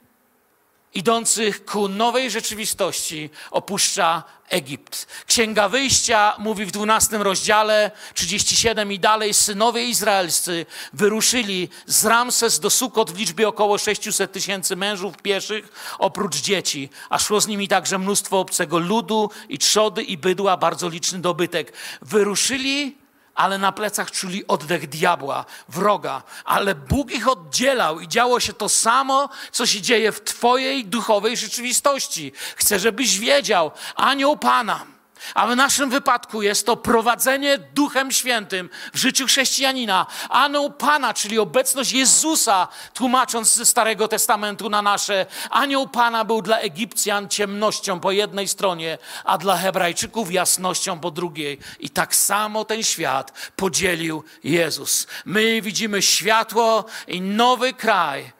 [0.94, 5.06] idących ku nowej rzeczywistości opuszcza Egipt.
[5.26, 12.70] Księga Wyjścia mówi w 12 rozdziale 37 i dalej synowie izraelscy wyruszyli z Ramses do
[12.70, 17.98] Sukot w liczbie około 600 tysięcy mężów pieszych oprócz dzieci, a szło z nimi także
[17.98, 21.72] mnóstwo obcego ludu i trzody i bydła, bardzo liczny dobytek.
[22.02, 23.01] Wyruszyli
[23.34, 26.22] ale na plecach czuli oddech diabła, wroga.
[26.44, 31.36] Ale Bóg ich oddzielał i działo się to samo, co się dzieje w Twojej duchowej
[31.36, 32.32] rzeczywistości.
[32.56, 34.86] Chcę, żebyś wiedział, anioł Pana
[35.34, 40.06] a w naszym wypadku jest to prowadzenie Duchem Świętym w życiu chrześcijanina.
[40.28, 45.26] Anioł Pana, czyli obecność Jezusa, tłumacząc ze Starego Testamentu na nasze.
[45.50, 51.58] Anioł Pana był dla Egipcjan ciemnością po jednej stronie, a dla Hebrajczyków jasnością po drugiej.
[51.80, 55.06] I tak samo ten świat podzielił Jezus.
[55.24, 58.32] My widzimy światło i nowy kraj.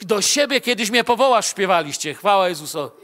[0.00, 2.14] Do siebie kiedyś mnie powołasz, śpiewaliście.
[2.14, 2.99] Chwała Jezusowi.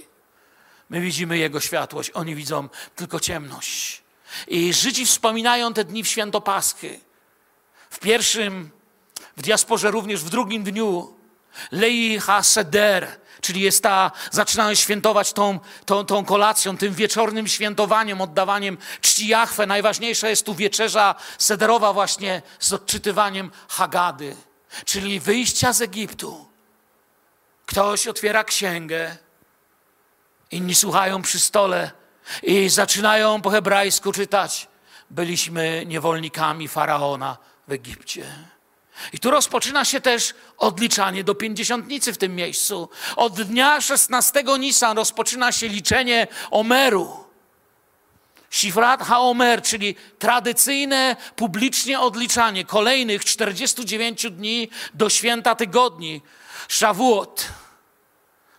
[0.91, 4.03] My widzimy Jego światłość, oni widzą tylko ciemność.
[4.49, 7.01] I Żydzi wspominają te dni w święto Paschy.
[7.91, 8.71] W pierwszym,
[9.37, 11.17] w diasporze również w drugim dniu
[11.73, 18.79] Lei ha-seder, czyli jest ta, zaczynają świętować tą, tą, tą kolacją, tym wieczornym świętowaniem, oddawaniem
[19.01, 19.67] czci Jachwę.
[19.67, 24.37] Najważniejsza jest tu wieczerza sederowa właśnie z odczytywaniem Hagady,
[24.85, 26.47] czyli wyjścia z Egiptu.
[27.67, 29.17] Ktoś otwiera księgę,
[30.51, 31.91] inni słuchają przy stole
[32.43, 34.69] i zaczynają po hebrajsku czytać.
[35.11, 37.37] Byliśmy niewolnikami faraona
[37.69, 38.27] w Egipcie.
[39.13, 42.89] I tu rozpoczyna się też odliczanie do pięćdziesiątnicy w tym miejscu.
[43.17, 47.27] Od dnia 16 Nisan rozpoczyna się liczenie Omeru.
[48.51, 56.23] Shifrat HaOmer, czyli tradycyjne, publicznie odliczanie kolejnych 49 dni do święta tygodni.
[56.69, 57.49] Shavuot.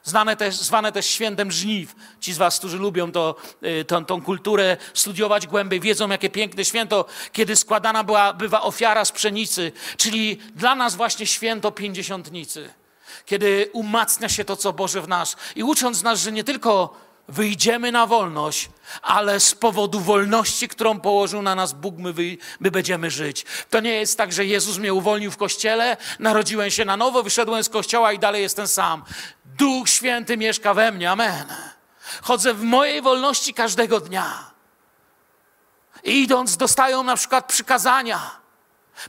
[0.08, 1.96] Znane też, zwane też świętem żniw.
[2.20, 6.66] Ci z Was, którzy lubią to, y, tą, tą kulturę studiować głębiej, wiedzą, jakie piękne
[6.66, 12.70] święto, kiedy składana była, bywa ofiara z pszenicy, czyli dla nas właśnie święto pięćdziesiątnicy.
[13.26, 17.92] Kiedy umacnia się to, co Boże w nas i ucząc nas, że nie tylko wyjdziemy
[17.92, 18.70] na wolność,
[19.02, 23.46] ale z powodu wolności, którą położył na nas Bóg, my, wy, my będziemy żyć.
[23.70, 27.64] To nie jest tak, że Jezus mnie uwolnił w kościele, narodziłem się na nowo, wyszedłem
[27.64, 29.04] z kościoła i dalej jestem sam.
[29.46, 31.46] Duch Święty mieszka we mnie, amen.
[32.22, 34.52] Chodzę w mojej wolności każdego dnia.
[36.04, 38.40] I idąc, dostają na przykład przykazania.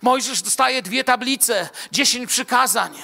[0.02, 2.98] Mojżesz dostaje dwie tablice, dziesięć przykazań.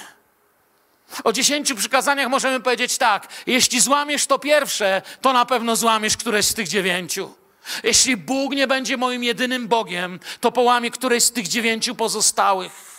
[1.25, 6.47] O dziesięciu przykazaniach możemy powiedzieć tak: jeśli złamiesz to pierwsze, to na pewno złamiesz któreś
[6.47, 7.35] z tych dziewięciu.
[7.83, 12.95] Jeśli Bóg nie będzie moim jedynym Bogiem, to połamie któreś z tych dziewięciu pozostałych.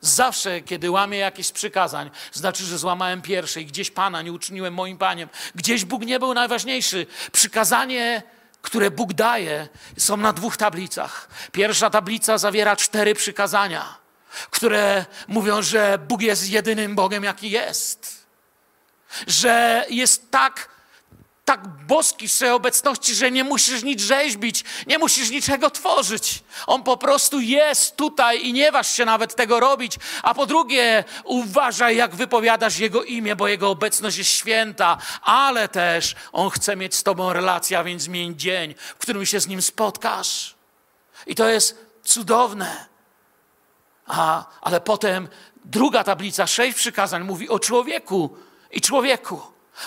[0.00, 4.74] Zawsze, kiedy łamię jakieś z przykazań, znaczy, że złamałem pierwsze i gdzieś Pana nie uczyniłem
[4.74, 5.28] moim Paniem.
[5.54, 7.06] Gdzieś Bóg nie był najważniejszy.
[7.32, 8.22] Przykazanie,
[8.62, 11.28] które Bóg daje, są na dwóch tablicach.
[11.52, 14.07] Pierwsza tablica zawiera cztery przykazania
[14.50, 18.26] które mówią, że Bóg jest jedynym Bogiem, jaki jest.
[19.26, 20.68] Że jest tak,
[21.44, 26.42] tak boski w swojej obecności, że nie musisz nic rzeźbić, nie musisz niczego tworzyć.
[26.66, 29.96] On po prostu jest tutaj i nie waż się nawet tego robić.
[30.22, 36.14] A po drugie, uważaj, jak wypowiadasz Jego imię, bo Jego obecność jest święta, ale też
[36.32, 39.62] On chce mieć z Tobą relację, a więc zmień dzień, w którym się z Nim
[39.62, 40.54] spotkasz.
[41.26, 42.88] I to jest cudowne.
[44.08, 45.28] A, ale potem
[45.64, 48.36] druga tablica, sześć przykazań, mówi o człowieku
[48.70, 49.40] i człowieku.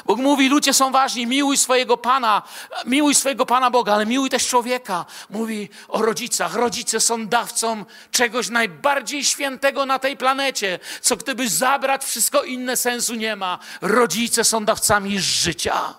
[0.06, 2.42] Bóg mówi, ludzie są ważni, miłuj swojego Pana,
[2.86, 5.06] miłuj swojego Pana Boga, ale miłuj też człowieka.
[5.30, 6.56] Mówi o rodzicach.
[6.56, 13.16] Rodzice są dawcą czegoś najbardziej świętego na tej planecie, co gdyby zabrać wszystko inne sensu
[13.16, 13.60] nie ma.
[13.82, 15.94] Rodzice są dawcami życia.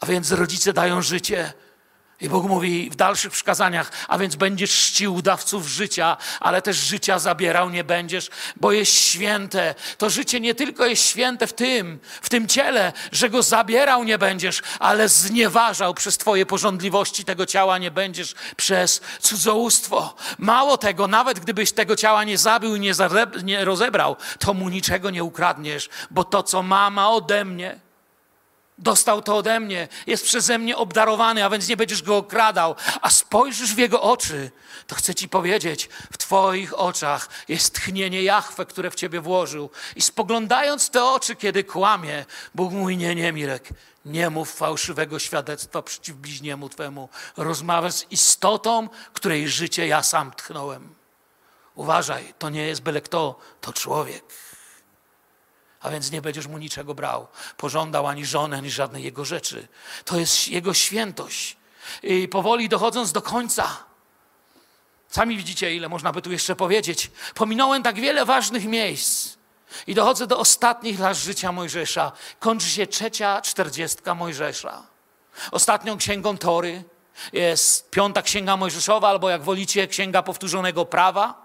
[0.00, 1.52] A więc rodzice dają życie.
[2.22, 7.18] I Bóg mówi w dalszych przykazaniach, a więc będziesz czcił dawców życia, ale też życia
[7.18, 9.74] zabierał nie będziesz, bo jest święte.
[9.98, 14.18] To życie nie tylko jest święte w tym, w tym ciele, że go zabierał nie
[14.18, 20.14] będziesz, ale znieważał przez twoje porządliwości tego ciała nie będziesz przez cudzołóstwo.
[20.38, 22.92] Mało tego, nawet gdybyś tego ciała nie zabił i nie,
[23.42, 27.91] nie rozebrał, to mu niczego nie ukradniesz, bo to, co mama ode mnie,
[28.82, 33.10] Dostał to ode mnie, jest przeze mnie obdarowany, a więc nie będziesz go okradał, a
[33.10, 34.50] spojrzysz w jego oczy,
[34.86, 39.70] to chcę ci powiedzieć, w twoich oczach jest tchnienie Jachwę, które w ciebie włożył.
[39.96, 42.24] I spoglądając te oczy, kiedy kłamie,
[42.54, 43.68] Bóg mówi, nie, nie, Mirek,
[44.04, 47.08] nie mów fałszywego świadectwa przeciw bliźniemu twemu.
[47.36, 50.94] Rozmawiaj z istotą, której życie ja sam tchnąłem.
[51.74, 54.24] Uważaj, to nie jest byle kto, to człowiek
[55.82, 57.28] a więc nie będziesz mu niczego brał.
[57.56, 59.68] Pożądał ani żony, ani żadnej jego rzeczy.
[60.04, 61.56] To jest jego świętość.
[62.02, 63.76] I powoli dochodząc do końca,
[65.08, 67.10] sami widzicie, ile można by tu jeszcze powiedzieć.
[67.34, 69.36] Pominąłem tak wiele ważnych miejsc.
[69.86, 72.12] I dochodzę do ostatnich lat życia Mojżesza.
[72.38, 74.82] Kończy się trzecia czterdziestka Mojżesza.
[75.50, 76.84] Ostatnią księgą Tory
[77.32, 81.41] jest piąta księga Mojżeszowa, albo jak wolicie, księga powtórzonego prawa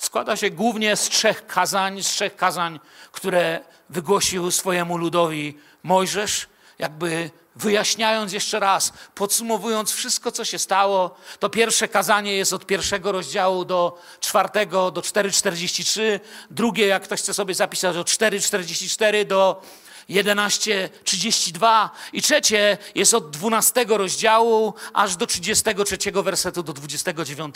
[0.00, 2.80] składa się głównie z trzech kazań, z trzech kazań,
[3.12, 6.46] które wygłosił swojemu ludowi Mojżesz,
[6.78, 11.16] jakby wyjaśniając jeszcze raz, podsumowując wszystko, co się stało.
[11.38, 16.20] To pierwsze kazanie jest od pierwszego rozdziału do czwartego, do 4,43.
[16.50, 19.62] Drugie, jak ktoś chce sobie zapisać, od 4,44 do
[20.10, 27.54] 11:32 i trzecie jest od 12 rozdziału aż do 33 wersetu do 29,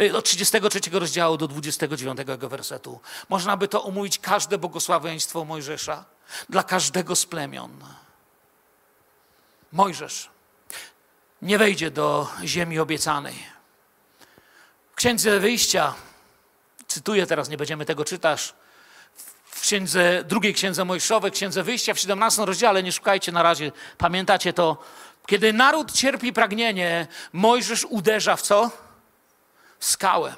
[0.00, 3.00] y, od 33 rozdziału do 29 wersetu.
[3.28, 6.04] Można by to umówić każde błogosławieństwo Mojżesza
[6.48, 7.84] dla każdego z plemion.
[9.72, 10.30] Mojżesz
[11.42, 13.34] nie wejdzie do ziemi obiecanej.
[14.92, 15.94] W Księdze Wyjścia
[16.86, 18.54] cytuję teraz, nie będziemy tego czytać,
[19.56, 24.52] w księdze, drugiej księdze Mojżeszowej, księdze wyjścia w 17 rozdziale, nie szukajcie na razie, pamiętacie
[24.52, 24.76] to.
[25.26, 28.70] Kiedy naród cierpi pragnienie, Mojżesz uderza w co?
[29.78, 30.34] W skałę.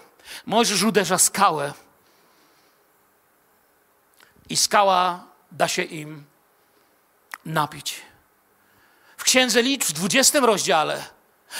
[0.46, 1.72] Mojżesz uderza skałę
[4.48, 6.24] i skała da się im
[7.44, 8.00] napić.
[9.16, 11.04] W księdze liczb w 20 rozdziale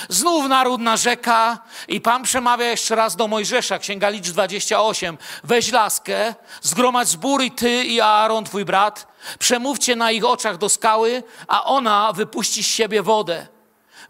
[0.09, 1.59] Znów naród narzeka
[1.89, 5.19] i Pan przemawia jeszcze raz do Mojżesza, Księga Licz 28.
[5.45, 9.07] Weź laskę, zgromadź zbór i ty i Aaron, twój brat,
[9.39, 13.47] przemówcie na ich oczach do skały, a ona wypuści z siebie wodę.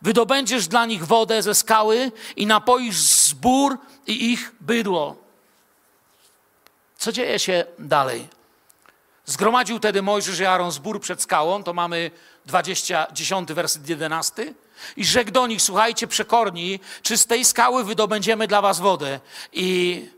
[0.03, 5.17] Wydobędziesz dla nich wodę ze skały i napoisz zbór i ich bydło.
[6.99, 8.29] Co dzieje się dalej?
[9.27, 12.11] Zgromadził tedy Mojżesz i Aaron zbór przed skałą, to mamy
[12.47, 14.55] 20, 10 werset 11.
[14.97, 19.21] I rzekł do nich, słuchajcie, przekorni, czy z tej skały wydobędziemy dla was wodę?
[19.53, 20.09] I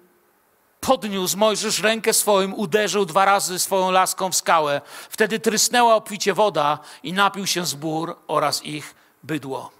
[0.80, 4.80] podniósł Mojżesz rękę swoim, uderzył dwa razy swoją laską w skałę.
[5.10, 9.70] Wtedy trysnęła obficie woda i napił się zbór oraz ich bydło.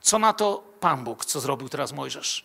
[0.00, 2.44] Co na to Pan Bóg, co zrobił teraz Mojżesz?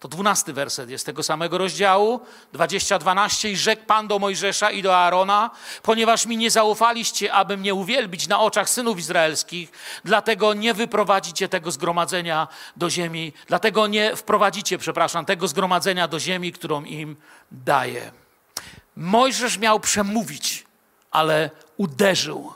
[0.00, 2.20] To dwunasty werset jest tego samego rozdziału,
[2.54, 3.48] 20-12.
[3.48, 5.50] I rzekł Pan do Mojżesza i do Aarona,
[5.82, 9.72] ponieważ mi nie zaufaliście, aby mnie uwielbić na oczach synów izraelskich,
[10.04, 16.52] dlatego nie wyprowadzicie tego zgromadzenia do ziemi, dlatego nie wprowadzicie, przepraszam, tego zgromadzenia do ziemi,
[16.52, 17.16] którą im
[17.52, 18.12] daję.
[18.96, 20.66] Mojżesz miał przemówić,
[21.10, 22.52] ale uderzył.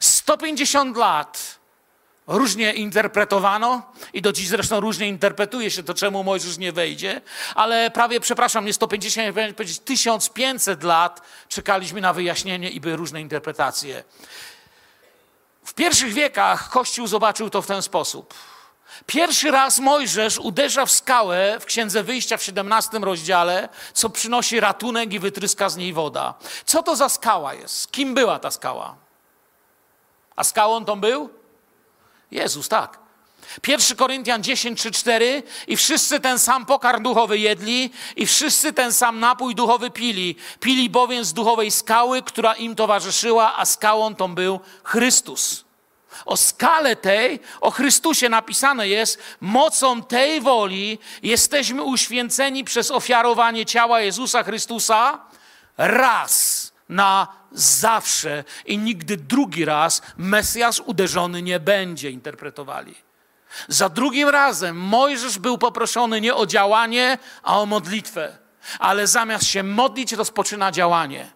[0.00, 1.59] 150 lat
[2.30, 7.20] Różnie interpretowano i do dziś zresztą różnie interpretuje się to, czemu Mojżesz nie wejdzie,
[7.54, 13.20] ale prawie, przepraszam, nie 150, nie powiedzieć 1500 lat czekaliśmy na wyjaśnienie i były różne
[13.20, 14.04] interpretacje.
[15.64, 18.34] W pierwszych wiekach Kościół zobaczył to w ten sposób.
[19.06, 25.12] Pierwszy raz Mojżesz uderza w skałę w Księdze Wyjścia w 17 rozdziale, co przynosi ratunek
[25.12, 26.34] i wytryska z niej woda.
[26.64, 27.92] Co to za skała jest?
[27.92, 28.96] Kim była ta skała?
[30.36, 31.39] A skałą tą był?
[32.30, 32.98] Jezus, tak.
[33.68, 38.92] 1 Koryntian 10, 3, 4 i wszyscy ten sam pokarm duchowy jedli i wszyscy ten
[38.92, 40.36] sam napój duchowy pili.
[40.60, 45.64] Pili bowiem z duchowej skały, która im towarzyszyła, a skałą tą był Chrystus.
[46.24, 54.00] O skale tej, o Chrystusie napisane jest, mocą tej woli jesteśmy uświęceni przez ofiarowanie ciała
[54.00, 55.18] Jezusa Chrystusa
[55.76, 62.94] raz na zawsze i nigdy drugi raz Mesjasz uderzony nie będzie, interpretowali.
[63.68, 68.38] Za drugim razem Mojżesz był poproszony nie o działanie, a o modlitwę,
[68.78, 71.30] ale zamiast się modlić, rozpoczyna działanie.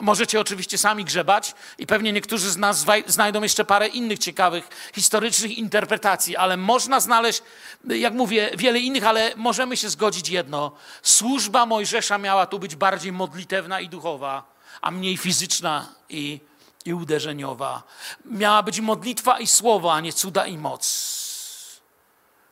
[0.00, 5.58] Możecie oczywiście sami grzebać i pewnie niektórzy z nas znajdą jeszcze parę innych ciekawych historycznych
[5.58, 7.42] interpretacji, ale można znaleźć,
[7.84, 10.72] jak mówię, wiele innych, ale możemy się zgodzić jedno.
[11.02, 14.53] Służba Mojżesza miała tu być bardziej modlitewna i duchowa,
[14.84, 16.40] a mniej fizyczna i,
[16.84, 17.82] i uderzeniowa.
[18.24, 20.84] Miała być modlitwa i słowo, a nie cuda i moc.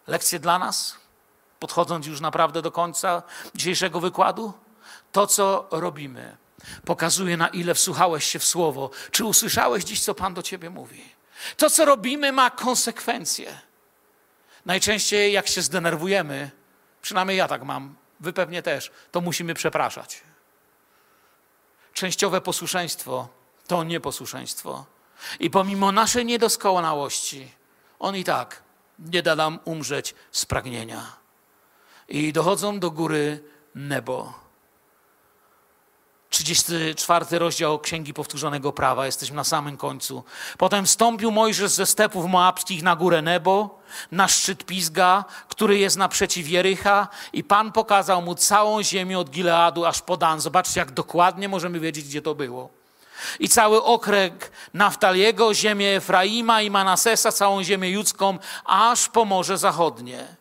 [0.06, 0.96] Lekcje dla nas,
[1.58, 3.22] podchodząc już naprawdę do końca
[3.54, 4.52] dzisiejszego wykładu,
[5.12, 6.36] to co robimy
[6.84, 8.90] Pokazuje, na ile wsłuchałeś się w słowo.
[9.10, 11.04] Czy usłyszałeś dziś, co Pan do ciebie mówi?
[11.56, 13.58] To, co robimy, ma konsekwencje.
[14.66, 16.50] Najczęściej, jak się zdenerwujemy,
[17.02, 20.22] przynajmniej ja tak mam, wy pewnie też, to musimy przepraszać.
[22.02, 23.28] Częściowe posłuszeństwo
[23.66, 24.84] to nieposłuszeństwo.
[25.40, 27.52] I pomimo naszej niedoskonałości,
[27.98, 28.62] on i tak
[28.98, 31.16] nie da nam umrzeć z pragnienia.
[32.08, 33.44] I dochodzą do góry
[33.74, 34.41] nebo.
[36.32, 40.24] 34 rozdział Księgi Powtórzonego Prawa, jesteśmy na samym końcu.
[40.58, 43.78] Potem wstąpił Mojżesz ze stepów moabskich na górę Nebo,
[44.12, 49.84] na szczyt Pizga, który jest naprzeciw Jericha i Pan pokazał mu całą ziemię od Gileadu
[49.84, 50.40] aż po Dan.
[50.40, 52.70] Zobaczcie, jak dokładnie możemy wiedzieć, gdzie to było.
[53.40, 60.36] I cały okręg Naftaliego, ziemię Efraima i Manasesa, całą ziemię judzką, aż po Morze Zachodnie.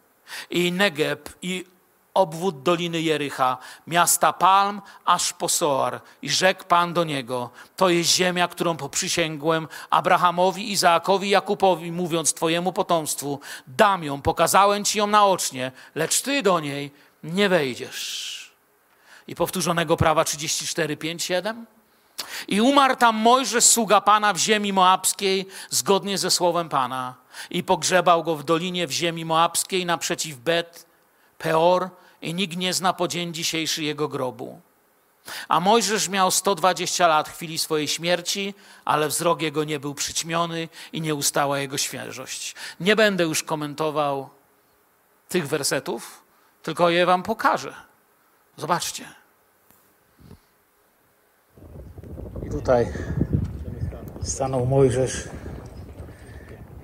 [0.49, 1.65] I Negeb, i
[2.13, 3.57] obwód Doliny Jericha,
[3.87, 6.01] miasta Palm, aż po Soar.
[6.21, 12.73] I rzekł Pan do niego, to jest ziemia, którą poprzysięgłem Abrahamowi, Izaakowi, Jakubowi, mówiąc Twojemu
[12.73, 16.91] potomstwu, dam ją, pokazałem Ci ją naocznie, lecz Ty do niej
[17.23, 18.31] nie wejdziesz.
[19.27, 21.65] I powtórzonego prawa 34, 5, 7.
[22.47, 27.15] I umarł tam Mojżesz, sługa Pana w ziemi moabskiej, zgodnie ze słowem Pana.
[27.49, 30.85] I pogrzebał go w dolinie w ziemi moabskiej naprzeciw Bet,
[31.37, 31.89] Peor,
[32.21, 34.61] i nikt nie zna po dzień dzisiejszy jego grobu.
[35.47, 38.53] A Mojżesz miał 120 lat w chwili swojej śmierci,
[38.85, 42.55] ale wzrok jego nie był przyćmiony i nie ustała jego świeżość.
[42.79, 44.29] Nie będę już komentował
[45.29, 46.23] tych wersetów,
[46.63, 47.73] tylko je wam pokażę.
[48.57, 49.05] Zobaczcie.
[52.47, 52.93] I tutaj
[54.21, 55.27] stanął Mojżesz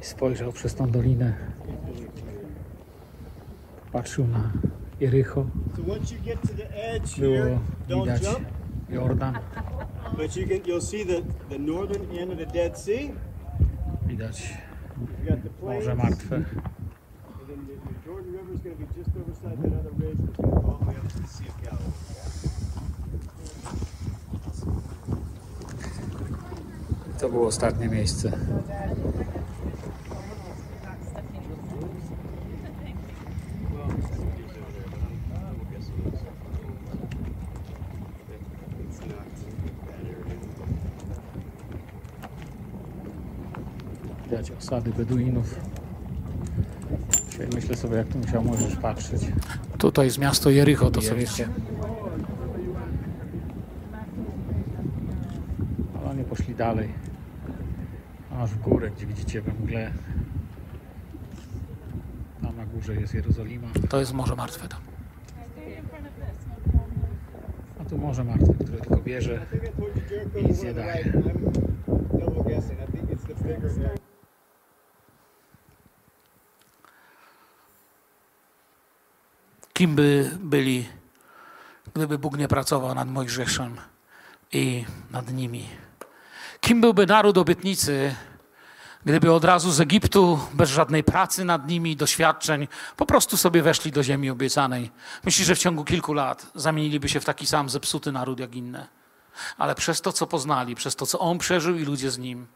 [0.01, 1.33] i spojrzał przez tą dolinę.
[3.91, 4.51] Patrzył na
[4.99, 5.45] Jericho.
[5.75, 8.47] So once you get to the edge Było here, don't widać jump,
[8.89, 9.37] Jordan,
[10.17, 13.11] but you can you'll see the, the northern end of the Dead Sea.
[14.07, 14.53] widać
[15.61, 16.45] Morze Martwe.
[17.47, 20.17] then the, the Jordan River is going to be just overside that other ridge.
[20.27, 21.93] It's going to go all the way up to the Sea of Galilee.
[27.19, 28.27] To było ostatnie miejsce.
[38.79, 39.25] It's not
[39.87, 40.37] that area.
[44.23, 45.59] Widać osady Beduinów.
[47.29, 49.21] Dzisiaj myślę sobie, jak tu musiał Mojżesz patrzeć.
[49.77, 51.47] Tutaj jest miasto Jericho, to co widzicie.
[55.99, 56.89] Ale oni poszli dalej.
[58.37, 59.91] Aż w górę, gdzie widzicie we mgle.
[62.41, 63.67] Tam na górze jest Jerozolima.
[63.89, 64.79] To jest Morze Martwe tam.
[67.81, 69.45] A tu Morze Martwe, które tylko bierze.
[70.41, 71.03] I Nic nie daje.
[71.03, 71.15] right.
[71.15, 72.79] I'm double guessing.
[72.89, 73.97] I think it's the bigger area.
[79.77, 80.89] Kim by byli,
[81.93, 83.77] gdyby Bóg nie pracował nad Mojżeszem
[84.51, 85.69] i nad nimi?
[86.61, 88.15] Kim byłby naród obietnicy,
[89.05, 93.91] gdyby od razu z Egiptu, bez żadnej pracy nad nimi, doświadczeń, po prostu sobie weszli
[93.91, 94.91] do ziemi obiecanej?
[95.23, 98.87] Myślę, że w ciągu kilku lat zamieniliby się w taki sam zepsuty naród jak inne.
[99.57, 102.47] Ale przez to, co poznali, przez to, co on przeżył i ludzie z nim,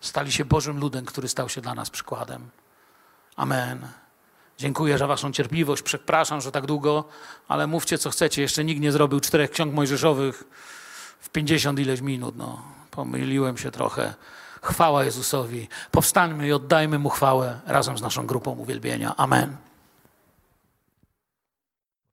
[0.00, 2.50] stali się Bożym ludem, który stał się dla nas przykładem.
[3.36, 4.03] Amen.
[4.58, 5.82] Dziękuję za waszą cierpliwość.
[5.82, 7.04] Przepraszam, że tak długo,
[7.48, 8.42] ale mówcie co chcecie.
[8.42, 10.44] Jeszcze nikt nie zrobił czterech ksiąg mojżeszowych
[11.20, 12.36] w 50 ileś minut.
[12.36, 14.14] No, pomyliłem się trochę.
[14.62, 15.68] Chwała Jezusowi.
[15.90, 19.16] Powstańmy i oddajmy Mu chwałę razem z naszą grupą uwielbienia.
[19.16, 19.56] Amen.